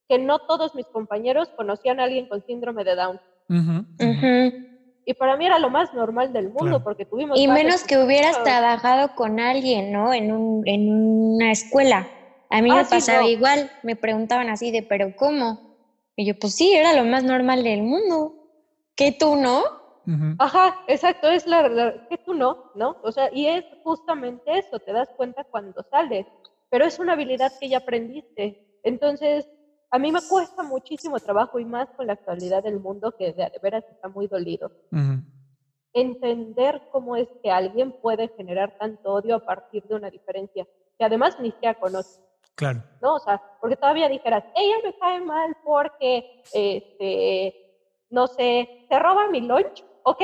que 0.09 0.17
no 0.17 0.39
todos 0.39 0.73
mis 0.75 0.87
compañeros 0.87 1.49
conocían 1.55 1.99
a 1.99 2.03
alguien 2.05 2.27
con 2.27 2.41
síndrome 2.45 2.83
de 2.83 2.95
Down. 2.95 3.21
ujú. 3.49 3.85
Ujú. 4.03 4.74
Y 5.05 5.13
para 5.13 5.37
mí 5.37 5.45
era 5.45 5.59
lo 5.59 5.69
más 5.69 5.93
normal 5.93 6.33
del 6.33 6.45
mundo 6.45 6.61
Claro. 6.63 6.83
porque 6.83 7.05
tuvimos... 7.05 7.39
Y 7.39 7.47
menos 7.47 7.83
que 7.83 7.97
hubieras 7.99 8.41
trabajado 8.43 9.13
con 9.15 9.39
alguien, 9.39 9.91
¿no? 9.91 10.13
En, 10.13 10.31
un, 10.31 10.67
en 10.67 10.89
una 10.91 11.51
escuela. 11.51 12.07
A 12.49 12.61
mí 12.61 12.69
Ah, 12.71 12.77
me 12.77 12.85
sí, 12.85 12.89
pasaba 12.91 13.21
no. 13.21 13.27
igual, 13.27 13.71
me 13.83 13.95
preguntaban 13.95 14.49
así 14.49 14.71
de, 14.71 14.81
¿pero 14.81 15.15
cómo? 15.15 15.75
Y 16.15 16.25
yo, 16.25 16.37
pues 16.39 16.55
sí, 16.55 16.73
era 16.73 16.93
lo 16.93 17.03
más 17.03 17.23
normal 17.23 17.63
del 17.63 17.83
mundo. 17.83 18.33
¿Qué 18.95 19.11
tú, 19.11 19.35
no? 19.35 19.63
Ajá, 20.37 20.81
exacto, 20.87 21.29
es 21.29 21.47
la 21.47 21.63
verdad, 21.63 22.07
que 22.09 22.17
tú 22.19 22.33
no, 22.35 22.71
¿no? 22.75 22.97
O 23.01 23.11
sea, 23.11 23.29
y 23.33 23.47
es 23.47 23.65
justamente 23.83 24.59
eso, 24.59 24.79
te 24.79 24.93
das 24.93 25.09
cuenta 25.17 25.43
cuando 25.45 25.83
sales, 25.89 26.27
pero 26.69 26.85
es 26.85 26.99
una 26.99 27.13
habilidad 27.13 27.51
que 27.59 27.69
ya 27.69 27.77
aprendiste. 27.79 28.79
Entonces, 28.83 29.47
a 29.95 29.99
mí 29.99 30.11
me 30.11 30.21
cuesta 30.21 30.61
muchísimo 30.61 31.17
trabajo 31.21 31.57
y 31.57 31.63
más 31.63 31.87
con 31.95 32.07
la 32.07 32.13
actualidad 32.13 32.61
del 32.61 32.81
mundo 32.81 33.15
que 33.17 33.31
de, 33.31 33.49
veras 33.63 33.85
está 33.89 34.09
muy 34.09 34.27
dolido. 34.27 34.69
Ujú. 34.91 35.23
Entender 35.93 36.81
cómo 36.91 37.15
es 37.15 37.29
que 37.41 37.49
alguien 37.49 37.93
puede 38.01 38.27
generar 38.35 38.77
tanto 38.77 39.13
odio 39.13 39.35
a 39.35 39.45
partir 39.45 39.83
de 39.83 39.95
una 39.95 40.09
diferencia 40.09 40.67
que 40.97 41.05
además 41.05 41.39
ni 41.39 41.51
siquiera 41.51 41.79
conoce. 41.79 42.19
Claro. 42.55 42.83
¿no? 43.01 43.15
O 43.15 43.19
sea, 43.19 43.41
porque 43.61 43.77
todavía 43.77 44.09
dijeras, 44.09 44.43
ella 44.53 44.75
me 44.83 44.97
cae 44.97 45.21
mal 45.21 45.55
porque, 45.63 46.43
este, 46.53 47.55
no 48.09 48.27
sé, 48.27 48.85
se 48.89 48.99
roba 48.99 49.29
mi 49.29 49.41
lunch, 49.41 49.81
ok, 50.03 50.21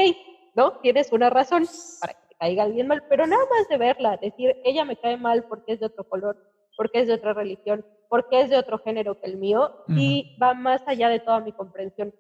¿no? 0.54 0.80
Tienes 0.80 1.14
una 1.14 1.30
razón 1.30 1.64
para 2.02 2.14
que 2.14 2.28
te 2.28 2.36
caiga 2.36 2.64
alguien 2.64 2.88
mal, 2.88 3.04
pero 3.08 3.26
nada 3.26 3.44
más 3.50 3.70
de 3.70 3.78
verla, 3.78 4.18
decir, 4.18 4.54
ella 4.66 4.84
me 4.84 4.98
cae 4.98 5.16
mal 5.16 5.46
porque 5.46 5.74
es 5.74 5.80
de 5.80 5.86
otro 5.86 6.04
color, 6.04 6.38
porque 6.82 7.02
es 7.02 7.08
de 7.08 7.14
otra 7.14 7.34
religión, 7.34 7.86
porque 8.10 8.42
es 8.42 8.50
de 8.50 8.58
otro 8.58 8.80
género 8.80 9.22
que 9.22 9.28
el 9.28 9.38
mío, 9.38 9.84
y 9.88 10.36
va 10.42 10.56
más 10.56 10.82
allá 10.88 11.10
de 11.10 11.20
toda 11.20 11.40
mi 11.40 11.52
comprensión. 11.52 12.12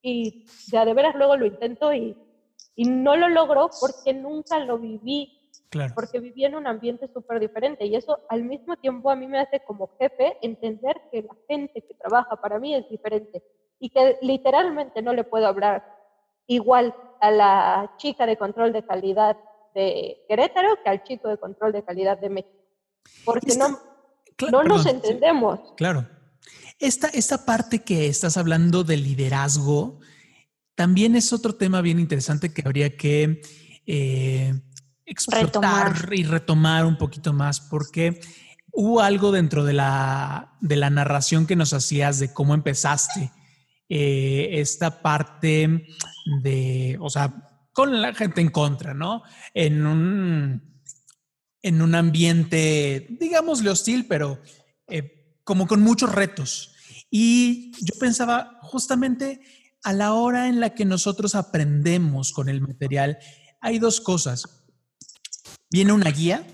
Y 0.00 0.46
ya 0.72 0.86
de 0.86 0.94
veras 0.94 1.14
luego 1.14 1.36
lo 1.36 1.44
intento 1.44 1.92
y, 1.92 2.16
y 2.74 2.84
no 2.84 3.16
lo 3.16 3.28
logro 3.28 3.68
porque 3.78 4.14
nunca 4.14 4.60
lo 4.60 4.78
viví 4.78 5.34
Claro. 5.68 5.92
porque 5.94 6.20
viví 6.20 6.46
en 6.46 6.54
un 6.54 6.66
ambiente 6.66 7.06
súper 7.12 7.38
diferente 7.38 7.84
y 7.84 7.94
eso 7.94 8.20
al 8.30 8.42
mismo 8.42 8.76
tiempo 8.76 9.10
a 9.10 9.16
mí 9.16 9.26
me 9.26 9.38
hace 9.38 9.60
como 9.60 9.90
jefe 9.98 10.38
entender 10.40 10.96
que 11.12 11.20
la 11.20 11.36
gente 11.46 11.82
que 11.82 11.92
trabaja 11.92 12.36
para 12.36 12.58
mí 12.58 12.74
es 12.74 12.88
diferente 12.88 13.42
y 13.78 13.90
que 13.90 14.16
literalmente 14.22 15.02
no 15.02 15.12
le 15.12 15.24
puedo 15.24 15.46
hablar 15.46 15.84
igual 16.46 16.94
a 17.20 17.30
la 17.30 17.92
chica 17.98 18.24
de 18.24 18.38
control 18.38 18.72
de 18.72 18.82
calidad 18.86 19.36
de 19.74 20.24
Querétaro 20.26 20.82
que 20.82 20.88
al 20.88 21.02
chico 21.02 21.28
de 21.28 21.36
control 21.36 21.72
de 21.72 21.82
calidad 21.84 22.16
de 22.16 22.30
México, 22.30 22.64
porque 23.26 23.54
no, 23.58 23.78
No 24.50 24.62
nos 24.62 24.84
perdón, 24.84 24.96
entendemos. 24.96 25.60
Claro. 25.76 26.08
Esta, 26.78 27.08
esta 27.08 27.44
parte 27.44 27.82
que 27.82 28.06
estás 28.06 28.36
hablando 28.36 28.84
de 28.84 28.96
liderazgo 28.96 29.98
también 30.74 31.16
es 31.16 31.32
otro 31.32 31.56
tema 31.56 31.80
bien 31.80 31.98
interesante 31.98 32.52
que 32.52 32.62
habría 32.64 32.96
que 32.96 33.42
eh, 33.84 34.54
explotar 35.04 35.92
Retomar. 35.92 36.14
y 36.14 36.22
retomar 36.22 36.86
un 36.86 36.96
poquito 36.96 37.32
más, 37.32 37.60
porque 37.60 38.20
hubo 38.72 39.00
algo 39.00 39.32
dentro 39.32 39.64
de 39.64 39.72
la, 39.72 40.52
de 40.60 40.76
la 40.76 40.88
narración 40.88 41.46
que 41.46 41.56
nos 41.56 41.72
hacías 41.72 42.20
de 42.20 42.32
cómo 42.32 42.54
empezaste 42.54 43.32
eh, 43.88 44.50
esta 44.52 45.02
parte 45.02 45.86
de, 46.42 46.96
o 47.00 47.10
sea, 47.10 47.34
con 47.72 48.00
la 48.00 48.14
gente 48.14 48.40
en 48.40 48.50
contra, 48.50 48.94
¿no? 48.94 49.22
En 49.54 49.86
un, 49.86 50.77
en 51.62 51.82
un 51.82 51.94
ambiente, 51.94 53.06
digámosle 53.20 53.70
hostil, 53.70 54.06
pero 54.06 54.40
eh, 54.88 55.40
como 55.44 55.66
con 55.66 55.80
muchos 55.80 56.14
retos. 56.14 56.74
Y 57.10 57.72
yo 57.84 57.98
pensaba 57.98 58.58
justamente 58.62 59.40
a 59.82 59.92
la 59.92 60.12
hora 60.12 60.48
en 60.48 60.60
la 60.60 60.74
que 60.74 60.84
nosotros 60.84 61.34
aprendemos 61.34 62.32
con 62.32 62.48
el 62.48 62.60
material, 62.60 63.18
hay 63.60 63.78
dos 63.78 64.00
cosas. 64.00 64.66
Viene 65.70 65.92
una 65.92 66.10
guía, 66.10 66.46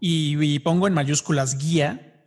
y, 0.00 0.36
y 0.44 0.58
pongo 0.58 0.86
en 0.86 0.94
mayúsculas 0.94 1.58
guía, 1.58 2.26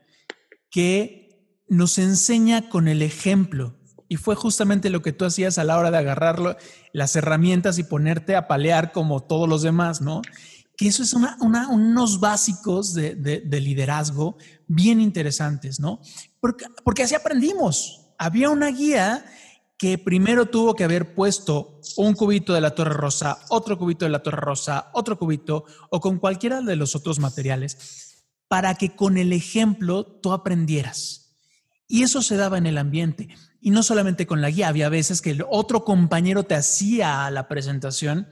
que 0.71 1.27
nos 1.69 1.97
enseña 1.97 2.69
con 2.69 2.87
el 2.87 3.01
ejemplo. 3.01 3.77
Y 4.09 4.15
fue 4.15 4.35
justamente 4.35 4.89
lo 4.89 5.01
que 5.01 5.11
tú 5.11 5.25
hacías 5.25 5.57
a 5.57 5.63
la 5.63 5.77
hora 5.77 5.91
de 5.91 5.97
agarrarlo, 5.97 6.55
las 6.93 7.15
herramientas 7.15 7.77
y 7.77 7.83
ponerte 7.83 8.35
a 8.35 8.47
palear 8.47 8.91
como 8.91 9.21
todos 9.21 9.49
los 9.49 9.61
demás, 9.61 10.01
¿no? 10.01 10.21
Que 10.77 10.87
eso 10.87 11.03
es 11.03 11.13
unos 11.13 12.19
básicos 12.21 12.93
de 12.93 13.59
liderazgo 13.61 14.37
bien 14.67 15.01
interesantes, 15.01 15.79
¿no? 15.79 15.99
Porque, 16.39 16.65
porque 16.83 17.03
así 17.03 17.15
aprendimos. 17.15 18.01
Había 18.17 18.49
una 18.49 18.67
guía 18.67 19.25
que 19.77 19.97
primero 19.97 20.47
tuvo 20.47 20.75
que 20.75 20.83
haber 20.83 21.13
puesto 21.13 21.81
un 21.97 22.13
cubito 22.13 22.53
de 22.53 22.61
la 22.61 22.73
Torre 22.73 22.93
Rosa, 22.93 23.39
otro 23.49 23.77
cubito 23.77 24.05
de 24.05 24.11
la 24.11 24.23
Torre 24.23 24.41
Rosa, 24.41 24.89
otro 24.93 25.19
cubito 25.19 25.65
o 25.91 25.99
con 25.99 26.17
cualquiera 26.17 26.61
de 26.61 26.75
los 26.75 26.95
otros 26.95 27.19
materiales 27.19 28.25
para 28.47 28.75
que 28.75 28.95
con 28.95 29.17
el 29.17 29.33
ejemplo 29.33 30.05
tú 30.05 30.31
aprendieras. 30.31 31.35
Y 31.87 32.03
eso 32.03 32.21
se 32.21 32.37
daba 32.37 32.57
en 32.57 32.65
el 32.65 32.77
ambiente. 32.77 33.29
Y 33.61 33.71
no 33.71 33.83
solamente 33.83 34.25
con 34.27 34.41
la 34.41 34.49
guía, 34.49 34.67
había 34.67 34.89
veces 34.89 35.21
que 35.21 35.31
el 35.31 35.43
otro 35.49 35.83
compañero 35.83 36.43
te 36.43 36.55
hacía 36.55 37.29
la 37.29 37.47
presentación 37.47 38.27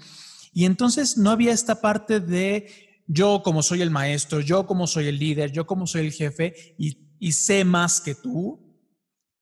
y 0.55 0.63
entonces 0.63 1.17
no 1.17 1.31
había 1.31 1.51
esta 1.51 1.81
parte 1.81 2.21
de 2.21 3.03
yo 3.07 3.43
como 3.43 3.61
soy 3.61 3.81
el 3.81 3.91
maestro, 3.91 4.39
yo 4.39 4.65
como 4.65 4.87
soy 4.87 5.09
el 5.09 5.19
líder, 5.19 5.51
yo 5.51 5.67
como 5.67 5.85
soy 5.85 6.05
el 6.05 6.13
jefe 6.13 6.75
y, 6.77 7.09
y 7.19 7.33
sé 7.33 7.65
más 7.65 7.99
que 7.99 8.15
tú, 8.15 8.65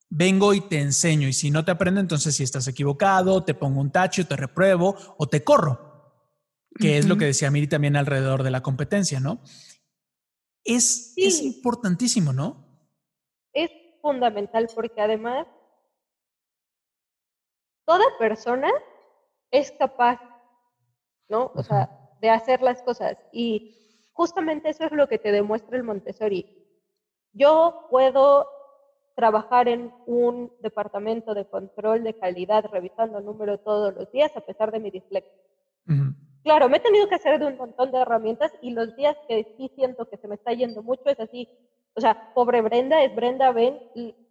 vengo 0.10 0.56
y 0.56 0.62
te 0.62 0.80
enseño. 0.80 1.28
Y 1.28 1.34
si 1.34 1.52
no 1.52 1.64
te 1.64 1.70
aprendo, 1.70 2.02
entonces 2.02 2.36
si 2.36 2.42
estás 2.42 2.68
equivocado, 2.68 3.44
te 3.44 3.54
pongo 3.54 3.80
un 3.80 3.92
tacho, 3.92 4.26
te 4.26 4.36
repruebo 4.36 4.96
o 5.20 5.30
te 5.30 5.44
corro, 5.44 6.16
que 6.80 6.98
es 6.98 7.08
lo 7.08 7.16
que 7.16 7.26
decía 7.26 7.52
Miri 7.52 7.68
también 7.68 7.96
alrededor 7.96 8.42
de 8.42 8.50
la 8.50 8.64
competencia, 8.64 9.20
¿no? 9.20 9.40
Es, 10.64 11.14
es 11.16 11.44
importantísimo, 11.44 12.34
¿no? 12.34 12.90
Es 13.54 13.70
fundamental 14.02 14.68
porque 14.74 15.00
además 15.00 15.46
toda 17.86 18.04
persona 18.18 18.72
es 19.52 19.72
capaz, 19.74 20.20
¿no? 21.30 21.52
O 21.56 21.64
sea, 21.64 21.90
de 22.22 22.30
hacer 22.30 22.62
las 22.62 22.82
cosas. 22.84 23.18
Y 23.32 24.08
justamente 24.14 24.70
eso 24.70 24.86
es 24.86 24.92
lo 24.92 25.08
que 25.08 25.20
te 25.20 25.32
demuestra 25.32 25.78
el 25.78 25.84
Montessori. 25.84 26.46
Yo 27.34 27.88
puedo 27.90 28.48
trabajar 29.16 29.68
en 29.68 29.94
un 30.06 30.52
departamento 30.62 31.34
de 31.34 31.46
control 31.46 32.04
de 32.04 32.18
calidad 32.18 32.66
revisando 32.72 33.20
el 33.20 33.26
número 33.26 33.60
todos 33.60 33.94
los 33.94 34.12
días 34.12 34.36
a 34.36 34.42
pesar 34.42 34.72
de 34.72 34.80
mi 34.80 34.92
dislexia. 34.92 35.32
Claro, 36.44 36.68
me 36.68 36.78
he 36.78 36.82
tenido 36.82 37.08
que 37.08 37.16
hacer 37.16 37.40
de 37.40 37.48
un 37.48 37.58
montón 37.58 37.92
de 37.92 38.00
herramientas 38.00 38.52
y 38.62 38.72
los 38.72 38.96
días 38.96 39.16
que 39.28 39.56
sí 39.58 39.72
siento 39.76 40.10
que 40.10 40.18
se 40.18 40.28
me 40.28 40.36
está 40.36 40.52
yendo 40.54 40.84
mucho 40.84 41.04
es 41.06 41.20
así. 41.20 41.48
O 41.96 42.02
sea, 42.02 42.34
pobre 42.34 42.62
Brenda, 42.62 43.04
es 43.04 43.16
Brenda, 43.16 43.52
ven, 43.52 43.80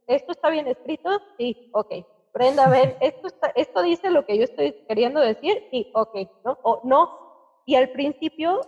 ¿esto 0.06 0.32
está 0.32 0.50
bien 0.50 0.66
escrito? 0.66 1.10
Sí, 1.38 1.70
ok. 1.72 2.04
Brenda, 2.32 2.68
ven, 2.68 2.94
¿esto, 3.00 3.28
¿esto 3.54 3.82
dice 3.82 4.10
lo 4.10 4.24
que 4.24 4.38
yo 4.38 4.44
estoy 4.44 4.72
queriendo 4.88 5.20
decir? 5.20 5.64
Sí, 5.70 5.90
ok, 5.94 6.16
¿no? 6.44 6.58
O 6.62 6.80
no. 6.84 7.62
Y 7.66 7.74
al 7.76 7.90
principio, 7.90 8.60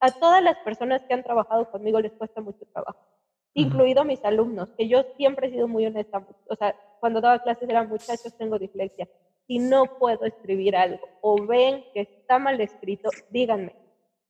a 0.00 0.10
todas 0.10 0.42
las 0.42 0.56
personas 0.58 1.02
que 1.02 1.14
han 1.14 1.22
trabajado 1.22 1.70
conmigo 1.70 2.00
les 2.00 2.12
cuesta 2.12 2.40
mucho 2.40 2.64
trabajo 2.72 3.12
incluido 3.54 4.04
mis 4.04 4.24
alumnos, 4.24 4.70
que 4.76 4.88
yo 4.88 5.04
siempre 5.16 5.48
he 5.48 5.50
sido 5.50 5.68
muy 5.68 5.86
honesta. 5.86 6.26
O 6.48 6.56
sea, 6.56 6.74
cuando 7.00 7.20
daba 7.20 7.42
clases 7.42 7.68
eran 7.68 7.88
muchachos, 7.88 8.36
tengo 8.36 8.58
dislexia. 8.58 9.08
Si 9.46 9.58
no 9.58 9.98
puedo 9.98 10.24
escribir 10.24 10.76
algo 10.76 11.06
o 11.20 11.46
ven 11.46 11.84
que 11.92 12.02
está 12.02 12.38
mal 12.38 12.60
escrito, 12.60 13.10
díganme. 13.30 13.74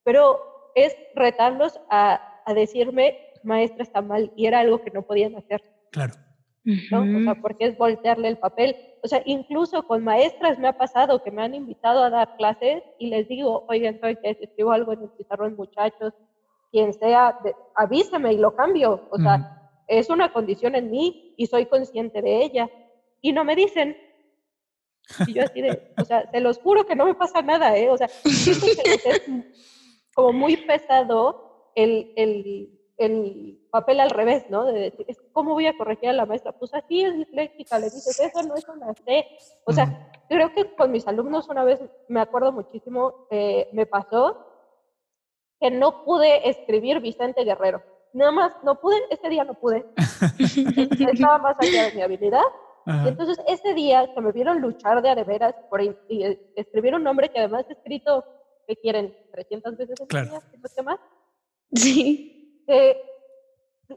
Pero 0.03 0.71
es 0.75 0.95
retarlos 1.15 1.79
a, 1.89 2.41
a 2.45 2.53
decirme, 2.53 3.17
maestra, 3.43 3.83
está 3.83 4.01
mal, 4.01 4.31
y 4.35 4.47
era 4.47 4.59
algo 4.59 4.81
que 4.81 4.91
no 4.91 5.03
podían 5.03 5.35
hacer. 5.35 5.61
Claro. 5.91 6.13
¿No? 6.63 7.19
O 7.19 7.23
sea, 7.23 7.35
porque 7.41 7.65
es 7.65 7.77
voltearle 7.77 8.29
el 8.29 8.37
papel. 8.37 8.75
O 9.03 9.07
sea, 9.07 9.21
incluso 9.25 9.85
con 9.85 10.03
maestras 10.03 10.59
me 10.59 10.67
ha 10.67 10.77
pasado 10.77 11.23
que 11.23 11.31
me 11.31 11.43
han 11.43 11.53
invitado 11.53 12.03
a 12.03 12.09
dar 12.09 12.37
clases 12.37 12.83
y 12.99 13.07
les 13.07 13.27
digo, 13.27 13.65
oigan, 13.67 13.99
soy 13.99 14.15
que 14.15 14.37
escribo 14.39 14.71
algo 14.71 14.93
en 14.93 15.03
el 15.03 15.09
pizarrón, 15.09 15.55
muchachos, 15.55 16.13
quien 16.71 16.93
sea, 16.93 17.37
avísame 17.75 18.33
y 18.33 18.37
lo 18.37 18.55
cambio. 18.55 19.07
O 19.11 19.17
sea, 19.17 19.71
es 19.87 20.09
una 20.09 20.31
condición 20.31 20.75
en 20.75 20.89
mí 20.89 21.33
y 21.37 21.47
soy 21.47 21.65
consciente 21.65 22.21
de 22.21 22.43
ella. 22.43 22.69
Y 23.21 23.33
no 23.33 23.43
me 23.43 23.55
dicen. 23.55 23.97
Y 25.27 25.33
yo 25.33 25.43
así 25.43 25.61
de, 25.61 25.93
o 25.97 26.05
sea, 26.05 26.29
te 26.31 26.39
los 26.39 26.59
juro 26.59 26.85
que 26.85 26.95
no 26.95 27.05
me 27.05 27.15
pasa 27.15 27.41
nada, 27.41 27.77
¿eh? 27.77 27.89
O 27.89 27.97
sea, 27.97 28.07
es 28.25 29.21
como 30.15 30.33
muy 30.33 30.57
pesado 30.57 31.71
el, 31.75 32.13
el, 32.15 32.79
el 32.97 33.59
papel 33.71 33.99
al 33.99 34.09
revés, 34.09 34.45
¿no? 34.49 34.65
De 34.65 34.91
decir, 34.91 35.05
¿cómo 35.31 35.53
voy 35.53 35.67
a 35.67 35.77
corregir 35.77 36.09
a 36.09 36.13
la 36.13 36.25
maestra? 36.25 36.51
Pues 36.51 36.73
así 36.73 37.03
es 37.03 37.15
disléxica, 37.15 37.79
le 37.79 37.85
dices, 37.85 38.19
eso 38.19 38.43
no 38.43 38.55
es 38.55 38.67
una 38.67 38.93
C. 38.93 39.25
O 39.65 39.73
sea, 39.73 40.11
creo 40.29 40.53
que 40.53 40.75
con 40.75 40.91
mis 40.91 41.07
alumnos 41.07 41.49
una 41.49 41.63
vez, 41.63 41.79
me 42.07 42.21
acuerdo 42.21 42.51
muchísimo, 42.51 43.27
eh, 43.31 43.69
me 43.73 43.85
pasó 43.85 44.47
que 45.59 45.71
no 45.71 46.03
pude 46.03 46.49
escribir 46.49 46.99
Vicente 46.99 47.43
Guerrero. 47.43 47.81
Nada 48.13 48.31
más, 48.31 48.53
no 48.63 48.79
pude, 48.79 48.97
ese 49.09 49.29
día 49.29 49.43
no 49.43 49.55
pude. 49.55 49.85
Estaba 51.13 51.39
más 51.39 51.55
allá 51.59 51.85
de 51.85 51.93
mi 51.95 52.01
habilidad. 52.01 52.43
Y 52.85 53.07
entonces 53.07 53.39
ese 53.47 53.73
día 53.73 54.13
que 54.13 54.19
me 54.19 54.33
vieron 54.33 54.59
luchar 54.59 55.01
de 55.01 55.09
a 55.09 55.15
de 55.15 55.23
veras 55.23 55.55
por 55.69 55.79
escribir 56.55 56.95
un 56.95 57.03
nombre 57.03 57.29
que 57.29 57.39
además 57.39 57.65
he 57.69 57.73
escrito, 57.73 58.25
que 58.67 58.75
quieren? 58.75 59.15
300 59.31 59.77
veces 59.77 59.99
en 60.01 60.07
claro. 60.07 60.29
día, 60.29 60.83
más? 60.83 60.99
Sí. 61.73 62.42
Que 62.65 63.01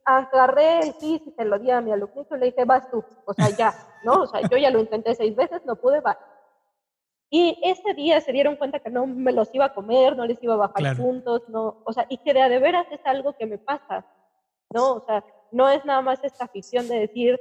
agarré 0.04 0.80
el 0.80 0.92
sí 0.94 1.22
y 1.24 1.30
se 1.30 1.44
lo 1.44 1.58
di 1.58 1.70
a 1.70 1.80
mi 1.80 1.92
alumnito 1.92 2.36
y 2.36 2.40
le 2.40 2.46
dije, 2.46 2.64
vas 2.64 2.90
tú, 2.90 3.04
o 3.24 3.32
sea, 3.32 3.48
ya, 3.50 3.74
¿no? 4.04 4.22
O 4.22 4.26
sea, 4.26 4.40
yo 4.42 4.56
ya 4.56 4.70
lo 4.70 4.80
intenté 4.80 5.14
seis 5.14 5.34
veces, 5.34 5.64
no 5.64 5.76
pude, 5.76 6.00
va. 6.00 6.18
Y 7.30 7.58
ese 7.62 7.94
día 7.94 8.20
se 8.20 8.32
dieron 8.32 8.56
cuenta 8.56 8.80
que 8.80 8.90
no 8.90 9.06
me 9.06 9.32
los 9.32 9.52
iba 9.54 9.66
a 9.66 9.74
comer, 9.74 10.16
no 10.16 10.26
les 10.26 10.42
iba 10.42 10.54
a 10.54 10.68
bajar 10.68 10.96
puntos, 10.96 11.48
no, 11.48 11.82
o 11.84 11.92
sea, 11.92 12.06
y 12.08 12.18
que 12.18 12.32
de, 12.32 12.48
de 12.48 12.58
veras 12.58 12.86
es 12.90 13.00
algo 13.04 13.32
que 13.34 13.46
me 13.46 13.58
pasa, 13.58 14.06
¿no? 14.70 14.94
O 14.94 15.06
sea, 15.06 15.24
no 15.50 15.68
es 15.68 15.84
nada 15.84 16.02
más 16.02 16.22
esta 16.22 16.44
afición 16.44 16.88
de 16.88 17.00
decir, 17.00 17.38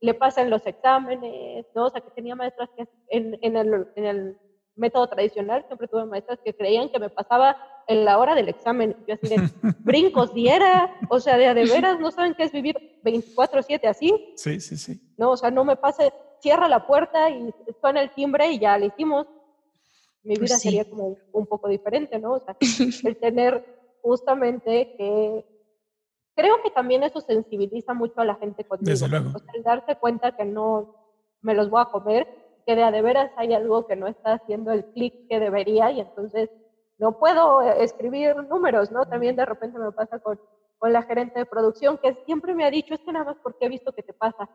le 0.00 0.14
pasan 0.14 0.50
los 0.50 0.66
exámenes, 0.66 1.66
¿no? 1.74 1.86
O 1.86 1.90
sea, 1.90 2.00
que 2.00 2.10
tenía 2.10 2.36
maestras 2.36 2.68
que 2.76 2.86
en, 3.08 3.38
en, 3.42 3.56
el, 3.56 3.88
en 3.96 4.04
el 4.04 4.38
método 4.76 5.08
tradicional 5.08 5.64
siempre 5.66 5.88
tuve 5.88 6.04
maestras 6.06 6.38
que 6.44 6.54
creían 6.54 6.88
que 6.88 6.98
me 6.98 7.10
pasaba 7.10 7.56
en 7.86 8.04
la 8.04 8.18
hora 8.18 8.34
del 8.34 8.48
examen. 8.48 8.96
Yo 9.06 9.14
así 9.14 9.28
de 9.28 9.36
brincos 9.80 10.34
diera, 10.34 10.94
o 11.08 11.20
sea, 11.20 11.36
de, 11.36 11.54
de 11.54 11.64
veras 11.66 12.00
no 12.00 12.10
saben 12.10 12.34
qué 12.34 12.44
es 12.44 12.52
vivir 12.52 12.76
24/7 13.04 13.86
así. 13.86 14.34
Sí, 14.36 14.60
sí, 14.60 14.76
sí. 14.76 15.00
No, 15.16 15.32
o 15.32 15.36
sea, 15.36 15.50
no 15.50 15.64
me 15.64 15.76
pase, 15.76 16.12
cierra 16.40 16.68
la 16.68 16.86
puerta 16.86 17.30
y 17.30 17.52
suena 17.80 18.00
el 18.02 18.10
timbre 18.10 18.50
y 18.50 18.58
ya 18.58 18.78
lo 18.78 18.86
hicimos. 18.86 19.26
Mi 20.22 20.36
vida 20.36 20.56
sería 20.56 20.88
como 20.88 21.16
un 21.32 21.46
poco 21.46 21.68
diferente, 21.68 22.18
¿no? 22.18 22.34
O 22.34 22.40
sea, 22.40 22.56
el 23.08 23.16
tener 23.18 23.64
justamente 24.02 24.94
que... 24.96 25.50
Creo 26.36 26.60
que 26.62 26.70
también 26.70 27.04
eso 27.04 27.20
sensibiliza 27.20 27.94
mucho 27.94 28.20
a 28.20 28.24
la 28.24 28.34
gente 28.34 28.64
conmigo. 28.64 28.90
Desde 28.90 29.06
luego. 29.06 29.30
O 29.36 29.38
sea, 29.38 29.52
el 29.54 29.62
darse 29.62 29.94
cuenta 29.96 30.36
que 30.36 30.44
no 30.44 30.96
me 31.42 31.54
los 31.54 31.70
voy 31.70 31.80
a 31.80 31.84
comer, 31.84 32.26
que 32.66 32.76
de 32.76 32.82
a 32.82 32.90
de 32.90 33.02
veras 33.02 33.30
hay 33.36 33.54
algo 33.54 33.86
que 33.86 33.96
no 33.96 34.06
está 34.06 34.34
haciendo 34.34 34.72
el 34.72 34.84
clic 34.92 35.28
que 35.28 35.40
debería 35.40 35.90
y 35.90 36.00
entonces 36.00 36.50
no 36.98 37.18
puedo 37.18 37.62
escribir 37.62 38.36
números, 38.48 38.90
¿no? 38.90 39.06
También 39.06 39.36
de 39.36 39.44
repente 39.44 39.78
me 39.78 39.92
pasa 39.92 40.18
con, 40.20 40.40
con 40.78 40.92
la 40.92 41.02
gerente 41.02 41.40
de 41.40 41.46
producción 41.46 41.98
que 41.98 42.14
siempre 42.24 42.54
me 42.54 42.64
ha 42.64 42.70
dicho, 42.70 42.94
es 42.94 43.00
que 43.00 43.12
nada 43.12 43.24
más 43.24 43.36
porque 43.42 43.66
he 43.66 43.68
visto 43.68 43.92
que 43.92 44.02
te 44.02 44.12
pasa, 44.12 44.48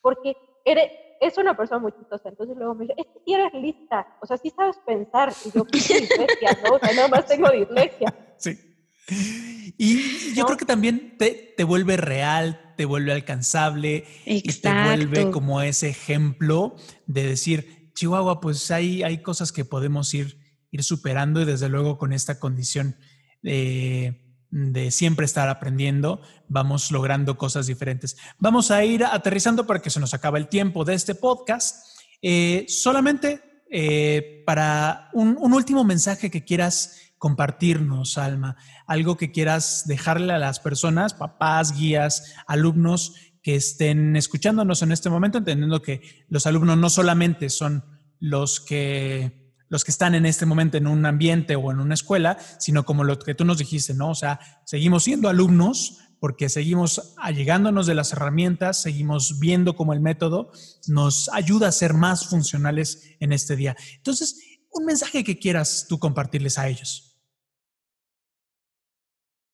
porque 0.00 0.36
eres, 0.64 0.92
es 1.20 1.38
una 1.38 1.56
persona 1.56 1.80
muy 1.80 1.92
chistosa. 1.92 2.28
Entonces 2.28 2.56
luego 2.56 2.74
me 2.74 2.84
dice, 2.84 2.94
es 2.98 3.06
que 3.06 3.20
si 3.24 3.34
eres 3.34 3.52
lista, 3.54 4.06
o 4.20 4.26
sea, 4.26 4.36
sí 4.36 4.50
sabes 4.50 4.78
pensar. 4.86 5.32
Y 5.44 5.50
yo, 5.50 5.64
¿qué 5.72 5.78
dislexia, 5.78 6.58
no? 6.64 6.76
O 6.76 6.78
sea, 6.78 6.94
nada 6.94 7.08
más 7.08 7.26
tengo 7.26 7.50
dislexia. 7.50 8.14
Sí. 8.36 8.67
Y 9.80 10.34
yo 10.34 10.44
creo 10.44 10.56
que 10.56 10.64
también 10.64 11.16
te, 11.18 11.54
te, 11.56 11.62
vuelve 11.62 11.96
real, 11.96 12.74
te 12.76 12.84
vuelve 12.84 13.12
alcanzable 13.12 14.04
y 14.26 14.42
te 14.42 14.72
vuelve 14.72 15.30
como 15.30 15.62
ese 15.62 15.88
ejemplo 15.88 16.74
de 17.06 17.22
decir, 17.24 17.92
Chihuahua, 17.94 18.40
pues 18.40 18.72
hay, 18.72 19.04
hay 19.04 19.22
cosas 19.22 19.52
que 19.52 19.64
podemos 19.64 20.12
ir, 20.14 20.40
ir 20.72 20.82
superando 20.82 21.40
y 21.40 21.44
desde 21.44 21.68
luego 21.68 21.96
con 21.96 22.12
esta 22.12 22.40
condición 22.40 22.96
de 23.40 24.28
de 24.50 24.90
siempre 24.90 25.26
estar 25.26 25.48
aprendiendo, 25.48 26.20
vamos 26.48 26.90
logrando 26.90 27.36
cosas 27.36 27.66
diferentes. 27.66 28.16
Vamos 28.38 28.70
a 28.70 28.84
ir 28.84 29.04
aterrizando 29.04 29.66
para 29.66 29.80
que 29.80 29.90
se 29.90 30.00
nos 30.00 30.14
acaba 30.14 30.38
el 30.38 30.48
tiempo 30.48 30.84
de 30.84 30.94
este 30.94 31.14
podcast. 31.14 31.86
Eh, 32.22 32.64
solamente 32.68 33.64
eh, 33.70 34.42
para 34.46 35.10
un, 35.12 35.36
último 35.52 35.84
mensaje 35.84 36.30
que 36.30 36.44
quieras 36.44 37.07
compartirnos, 37.18 38.16
Alma, 38.18 38.56
algo 38.86 39.16
que 39.16 39.32
quieras 39.32 39.84
dejarle 39.86 40.32
a 40.32 40.38
las 40.38 40.60
personas, 40.60 41.14
papás, 41.14 41.76
guías, 41.76 42.34
alumnos 42.46 43.14
que 43.42 43.56
estén 43.56 44.16
escuchándonos 44.16 44.82
en 44.82 44.92
este 44.92 45.10
momento, 45.10 45.38
entendiendo 45.38 45.82
que 45.82 46.26
los 46.28 46.46
alumnos 46.46 46.78
no 46.78 46.90
solamente 46.90 47.50
son 47.50 47.84
los 48.20 48.60
que 48.60 49.46
los 49.70 49.84
que 49.84 49.90
están 49.90 50.14
en 50.14 50.24
este 50.24 50.46
momento 50.46 50.78
en 50.78 50.86
un 50.86 51.04
ambiente 51.04 51.54
o 51.54 51.70
en 51.70 51.80
una 51.80 51.92
escuela, 51.92 52.38
sino 52.58 52.84
como 52.84 53.04
lo 53.04 53.18
que 53.18 53.34
tú 53.34 53.44
nos 53.44 53.58
dijiste, 53.58 53.92
¿no? 53.92 54.10
O 54.10 54.14
sea, 54.14 54.40
seguimos 54.64 55.04
siendo 55.04 55.28
alumnos 55.28 55.98
porque 56.20 56.48
seguimos 56.48 57.14
allegándonos 57.18 57.86
de 57.86 57.94
las 57.94 58.12
herramientas, 58.12 58.82
seguimos 58.82 59.38
viendo 59.38 59.76
cómo 59.76 59.92
el 59.92 60.00
método 60.00 60.50
nos 60.86 61.28
ayuda 61.32 61.68
a 61.68 61.72
ser 61.72 61.94
más 61.94 62.26
funcionales 62.26 63.14
en 63.20 63.32
este 63.32 63.56
día. 63.56 63.76
Entonces, 63.96 64.40
un 64.72 64.84
mensaje 64.84 65.22
que 65.22 65.38
quieras 65.38 65.86
tú 65.88 65.98
compartirles 65.98 66.58
a 66.58 66.68
ellos. 66.68 67.07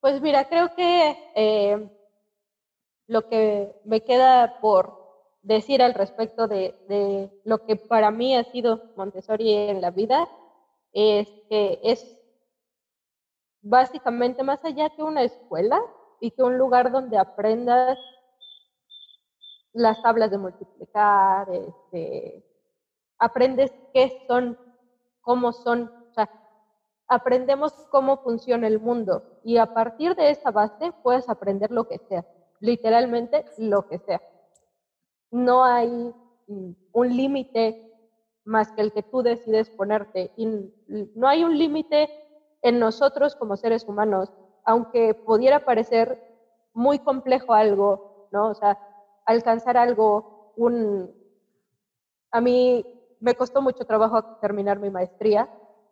Pues 0.04 0.20
mira, 0.20 0.46
creo 0.50 0.74
que 0.74 1.16
eh, 1.34 1.90
lo 3.06 3.26
que 3.26 3.74
me 3.86 4.04
queda 4.04 4.60
por 4.60 5.02
decir 5.40 5.80
al 5.80 5.94
respecto 5.94 6.46
de, 6.46 7.30
lo 7.44 7.64
que 7.64 7.76
para 7.76 8.10
mí 8.10 8.36
ha 8.36 8.44
sido 8.44 8.92
Montessori 8.96 9.50
en 9.54 9.80
la 9.80 9.90
vida 9.92 10.28
es 10.92 11.26
que 11.48 11.80
es 11.82 12.18
básicamente 13.62 14.42
más 14.42 14.62
allá 14.62 14.90
que 14.90 15.02
una 15.02 15.22
escuela 15.22 15.80
y 16.20 16.32
que 16.32 16.42
un 16.42 16.58
lugar 16.58 16.92
donde 16.92 17.16
aprendas 17.16 17.98
las 19.72 20.02
tablas 20.02 20.30
de 20.30 20.36
multiplicar, 20.36 21.48
este, 21.50 22.44
aprendes 23.16 23.72
qué 23.94 24.22
son, 24.28 24.58
cómo 25.22 25.54
son, 25.54 25.90
aprendemos 27.08 27.72
cómo 27.90 28.18
funciona 28.18 28.66
el 28.66 28.80
mundo 28.80 29.22
y 29.44 29.58
a 29.58 29.74
partir 29.74 30.14
de 30.14 30.30
esa 30.30 30.50
base 30.50 30.92
puedes 31.02 31.28
aprender 31.28 31.70
lo 31.70 31.86
que 31.86 31.98
sea, 31.98 32.26
literalmente 32.60 33.44
lo 33.58 33.86
que 33.86 33.98
sea. 33.98 34.20
No 35.30 35.64
hay 35.64 35.88
mm, 36.46 36.70
un 36.92 37.16
límite 37.16 37.90
más 38.44 38.72
que 38.72 38.82
el 38.82 38.92
que 38.92 39.02
tú 39.02 39.22
decides 39.22 39.70
ponerte 39.70 40.32
y 40.36 40.46
no 41.14 41.28
hay 41.28 41.44
un 41.44 41.58
límite 41.58 42.08
en 42.62 42.78
nosotros 42.78 43.36
como 43.36 43.56
seres 43.56 43.84
humanos, 43.84 44.32
aunque 44.64 45.14
pudiera 45.14 45.64
parecer 45.64 46.22
muy 46.72 46.98
complejo 46.98 47.54
algo, 47.54 48.28
¿no? 48.32 48.48
O 48.48 48.54
sea, 48.54 48.78
alcanzar 49.24 49.76
algo, 49.76 50.52
un... 50.56 51.10
A 52.30 52.40
mí 52.40 52.84
me 53.20 53.34
costó 53.34 53.62
mucho 53.62 53.84
trabajo 53.84 54.22
terminar 54.40 54.78
mi 54.78 54.90
maestría, 54.90 55.48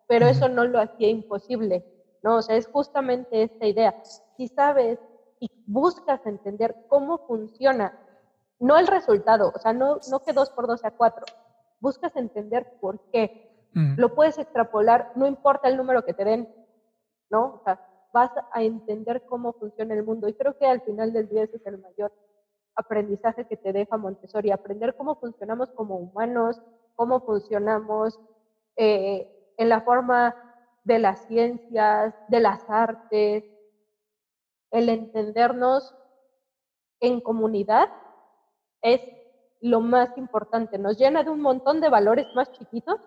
pero 0.07 0.27
eso 0.27 0.49
no 0.49 0.65
lo 0.65 0.81
hacía 0.81 1.09
imposible, 1.09 1.85
¿no? 2.23 2.37
O 2.37 2.43
sea, 2.43 2.57
es 2.57 2.67
justamente 2.67 3.43
esta 3.43 3.67
idea. 3.67 4.03
Si 4.37 4.49
sabes 4.49 4.99
y 5.41 5.51
buscas 5.67 6.25
entender 6.27 6.75
cómo 6.88 7.19
funciona, 7.27 7.99
no 8.59 8.79
el 8.79 8.87
resultado, 8.87 9.53
o 9.55 9.59
sea, 9.59 9.73
no, 9.73 9.99
no 10.11 10.23
que 10.23 10.33
dos 10.33 10.51
por 10.51 10.67
dos 10.67 10.81
sea 10.81 10.93
cuatro, 10.93 11.25
buscas 11.81 12.15
entender 12.17 12.79
por 12.81 13.01
qué. 13.11 13.51
Lo 13.97 14.15
puedes 14.15 14.37
extrapolar, 14.37 15.12
no 15.15 15.27
importa 15.27 15.67
el 15.67 15.79
número 15.79 16.05
que 16.05 16.12
te 16.12 16.27
den, 16.27 16.47
¿no? 17.31 17.55
O 17.55 17.62
sea, 17.65 17.81
vas 18.12 18.31
a 18.53 18.62
entender 18.62 19.23
cómo 19.27 19.55
funciona 19.55 19.95
el 19.95 20.05
mundo. 20.05 20.29
Y 20.29 20.35
creo 20.35 20.59
que 20.59 20.67
al 20.67 20.83
final 20.83 21.12
del 21.15 21.29
día 21.31 21.45
ese 21.45 21.57
es 21.57 21.67
el 21.67 21.79
mayor 21.79 22.12
aprendizaje 22.75 23.47
que 23.47 23.57
te 23.57 23.73
deja 23.73 23.97
Montessori, 23.97 24.51
aprender 24.51 24.95
cómo 24.95 25.17
funcionamos 25.17 25.71
como 25.71 25.97
humanos, 25.97 26.61
cómo 26.95 27.21
funcionamos 27.21 28.21
eh, 28.77 29.41
en 29.57 29.69
la 29.69 29.81
forma 29.83 30.35
de 30.85 30.99
las 30.99 31.27
ciencias, 31.27 32.15
de 32.29 32.41
las 32.41 32.69
artes, 32.69 33.45
el 34.71 34.88
entendernos 34.88 35.95
en 37.01 37.21
comunidad 37.21 37.88
es 38.81 39.01
lo 39.61 39.81
más 39.81 40.17
importante. 40.17 40.79
Nos 40.79 40.99
llena 40.99 41.23
de 41.23 41.31
un 41.31 41.41
montón 41.41 41.81
de 41.81 41.88
valores 41.88 42.27
más 42.35 42.51
chiquitos 42.53 43.01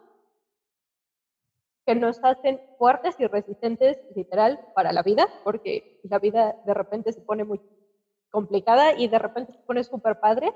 que 1.85 1.95
nos 1.95 2.23
hacen 2.23 2.59
fuertes 2.77 3.19
y 3.19 3.27
resistentes 3.27 3.99
literal 4.15 4.59
para 4.73 4.91
la 4.91 5.03
vida, 5.03 5.27
porque 5.43 5.99
la 6.03 6.17
vida 6.19 6.55
de 6.65 6.73
repente 6.73 7.13
se 7.13 7.21
pone 7.21 7.43
muy 7.43 7.61
complicada 8.31 8.93
y 8.93 9.07
de 9.07 9.19
repente 9.19 9.53
se 9.53 9.59
pone 9.59 9.83
súper 9.83 10.19
padre, 10.19 10.53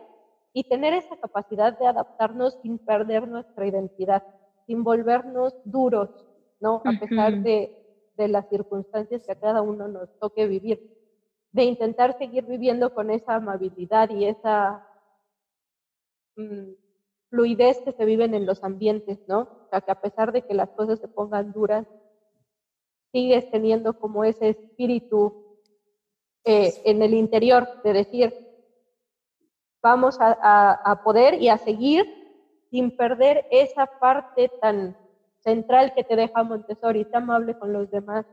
y 0.53 0.63
tener 0.63 0.93
esa 0.93 1.15
capacidad 1.17 1.77
de 1.77 1.85
adaptarnos 1.85 2.59
sin 2.61 2.79
perder 2.79 3.27
nuestra 3.27 3.67
identidad, 3.67 4.23
sin 4.69 4.83
volvernos 4.83 5.55
duros, 5.65 6.11
¿no? 6.59 6.83
A 6.85 6.91
pesar 6.99 7.41
de, 7.41 7.75
de 8.15 8.27
las 8.27 8.47
circunstancias 8.49 9.25
que 9.25 9.31
a 9.31 9.39
cada 9.39 9.63
uno 9.63 9.87
nos 9.87 10.15
toque 10.19 10.45
vivir, 10.45 10.95
de 11.51 11.63
intentar 11.63 12.15
seguir 12.19 12.45
viviendo 12.45 12.93
con 12.93 13.09
esa 13.09 13.33
amabilidad 13.33 14.11
y 14.11 14.25
esa 14.25 14.87
mm, 16.35 16.69
fluidez 17.31 17.79
que 17.79 17.93
se 17.93 18.05
viven 18.05 18.35
en 18.35 18.45
los 18.45 18.63
ambientes, 18.63 19.17
¿no? 19.27 19.39
O 19.39 19.67
sea, 19.71 19.81
que 19.81 19.89
a 19.89 20.01
pesar 20.01 20.31
de 20.31 20.43
que 20.43 20.53
las 20.53 20.69
cosas 20.69 20.99
se 20.99 21.07
pongan 21.07 21.51
duras, 21.51 21.87
sigues 23.11 23.49
teniendo 23.49 23.97
como 23.97 24.23
ese 24.23 24.49
espíritu 24.49 25.57
eh, 26.45 26.79
en 26.85 27.01
el 27.01 27.15
interior 27.15 27.81
de 27.83 27.93
decir, 27.93 28.35
vamos 29.81 30.19
a, 30.19 31.01
poder 31.03 31.41
y 31.41 31.49
a 31.49 31.57
seguir 31.57 32.18
sin 32.69 32.95
perder 32.95 33.45
esa 33.51 33.85
parte 33.99 34.49
tan 34.61 34.95
central 35.39 35.93
que 35.95 36.03
te 36.03 36.15
deja 36.15 36.43
Montessori, 36.43 37.05
tan 37.05 37.23
amable 37.23 37.57
con 37.57 37.73
los 37.73 37.89
demás, 37.89 38.25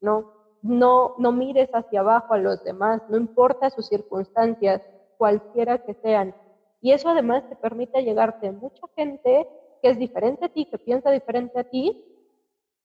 ¿no? 0.00 0.32
No, 0.62 1.14
no 1.18 1.32
mires 1.32 1.68
hacia 1.72 2.00
abajo 2.00 2.34
a 2.34 2.38
los 2.38 2.62
demás, 2.64 3.02
no 3.08 3.16
importa 3.16 3.70
sus 3.70 3.86
circunstancias, 3.86 4.82
cualquiera 5.18 5.78
que 5.78 5.94
sean. 5.94 6.34
Y 6.80 6.92
eso 6.92 7.08
además 7.08 7.48
te 7.48 7.56
permite 7.56 8.02
llegarte 8.02 8.48
a 8.48 8.52
mucha 8.52 8.86
gente 8.94 9.46
que 9.82 9.90
es 9.90 9.98
diferente 9.98 10.46
a 10.46 10.48
ti, 10.48 10.66
que 10.66 10.78
piensa 10.78 11.10
diferente 11.10 11.58
a 11.58 11.64
ti 11.64 12.04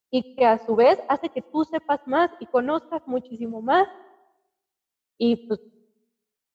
y 0.10 0.36
que 0.36 0.46
a 0.46 0.58
su 0.60 0.76
vez 0.76 1.00
hace 1.08 1.30
que 1.30 1.42
tú 1.42 1.64
sepas 1.64 2.06
más 2.06 2.30
y 2.40 2.46
conozcas 2.48 3.02
muchísimo 3.06 3.62
más. 3.62 3.88
Y 5.18 5.48
pues 5.48 5.60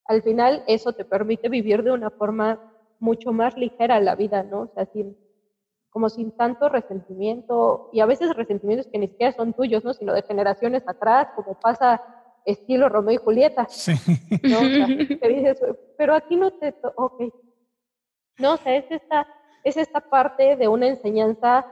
al 0.05 0.23
final 0.23 0.63
eso 0.67 0.93
te 0.93 1.05
permite 1.05 1.49
vivir 1.49 1.83
de 1.83 1.93
una 1.93 2.11
forma 2.11 2.61
mucho 2.99 3.33
más 3.33 3.57
ligera 3.57 4.01
la 4.01 4.15
vida, 4.15 4.43
¿no? 4.43 4.63
O 4.63 4.71
sea, 4.75 4.87
sin, 4.87 5.17
como 5.91 6.09
sin 6.09 6.33
tanto 6.33 6.69
resentimiento, 6.69 7.91
y 7.93 8.01
a 8.01 8.07
veces 8.07 8.35
resentimientos 8.37 8.87
que 8.87 8.99
ni 8.99 9.09
siquiera 9.09 9.33
son 9.33 9.53
tuyos, 9.53 9.85
¿no? 9.85 9.95
Sino 9.95 10.13
de 10.13 10.23
generaciones 10.23 10.83
atrás, 10.87 11.29
como 11.35 11.59
pasa 11.59 12.03
estilo 12.45 12.89
Romeo 12.89 13.15
y 13.15 13.17
Julieta. 13.17 13.67
Sí. 13.69 13.93
¿no? 14.43 14.59
O 14.59 14.63
sea, 14.63 14.87
te 15.21 15.29
dices, 15.29 15.61
pero 15.99 16.15
aquí 16.15 16.37
no 16.37 16.53
te... 16.53 16.75
Ok. 16.95 17.23
No, 18.39 18.55
o 18.55 18.57
sea, 18.59 18.77
es 18.77 18.91
esta, 18.91 19.27
es 19.65 19.77
esta 19.77 20.01
parte 20.01 20.57
de 20.57 20.69
una 20.69 20.87
enseñanza 20.87 21.67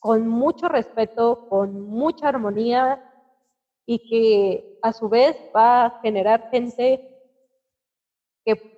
con 0.00 0.26
mucho 0.26 0.68
respeto, 0.68 1.46
con 1.48 1.82
mucha 1.88 2.28
armonía 2.28 3.00
y 3.86 3.98
que 4.08 4.78
a 4.82 4.92
su 4.92 5.08
vez 5.08 5.36
va 5.54 5.84
a 5.84 6.00
generar 6.00 6.50
gente 6.50 7.08
que 8.44 8.71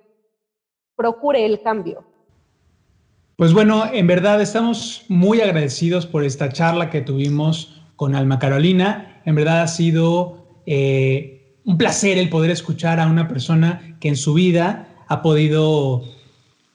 procure 0.95 1.45
el 1.45 1.61
cambio. 1.61 2.03
Pues 3.37 3.51
bueno, 3.51 3.83
en 3.91 4.07
verdad 4.07 4.41
estamos 4.41 5.05
muy 5.09 5.41
agradecidos 5.41 6.05
por 6.05 6.23
esta 6.23 6.49
charla 6.49 6.89
que 6.89 7.01
tuvimos 7.01 7.81
con 7.97 8.15
Alma 8.15 8.39
Carolina. 8.39 9.21
En 9.25 9.35
verdad 9.35 9.61
ha 9.61 9.67
sido 9.67 10.61
eh, 10.65 11.59
un 11.65 11.77
placer 11.77 12.17
el 12.17 12.29
poder 12.29 12.51
escuchar 12.51 12.99
a 12.99 13.07
una 13.07 13.27
persona 13.27 13.97
que 13.99 14.07
en 14.07 14.15
su 14.15 14.33
vida 14.33 14.87
ha 15.07 15.21
podido 15.21 16.03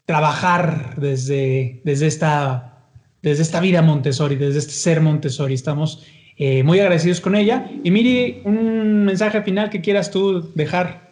trabajar 0.04 0.96
desde, 0.96 1.80
desde, 1.84 2.06
esta, 2.06 2.84
desde 3.22 3.42
esta 3.42 3.60
vida 3.60 3.80
Montessori, 3.80 4.36
desde 4.36 4.58
este 4.58 4.72
ser 4.72 5.00
Montessori. 5.00 5.54
Estamos 5.54 6.04
eh, 6.36 6.62
muy 6.62 6.78
agradecidos 6.80 7.20
con 7.20 7.36
ella. 7.36 7.70
Y 7.82 7.90
Miri, 7.90 8.42
un 8.44 9.04
mensaje 9.04 9.42
final 9.42 9.70
que 9.70 9.80
quieras 9.80 10.10
tú 10.10 10.50
dejar 10.54 11.09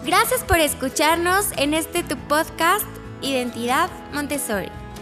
Gracias 0.05 0.43
por 0.45 0.59
escucharnos 0.59 1.47
en 1.59 1.75
este 1.75 2.03
tu 2.03 2.17
podcast 2.29 2.87
Identidad 3.21 3.91
Montessori. 4.13 4.78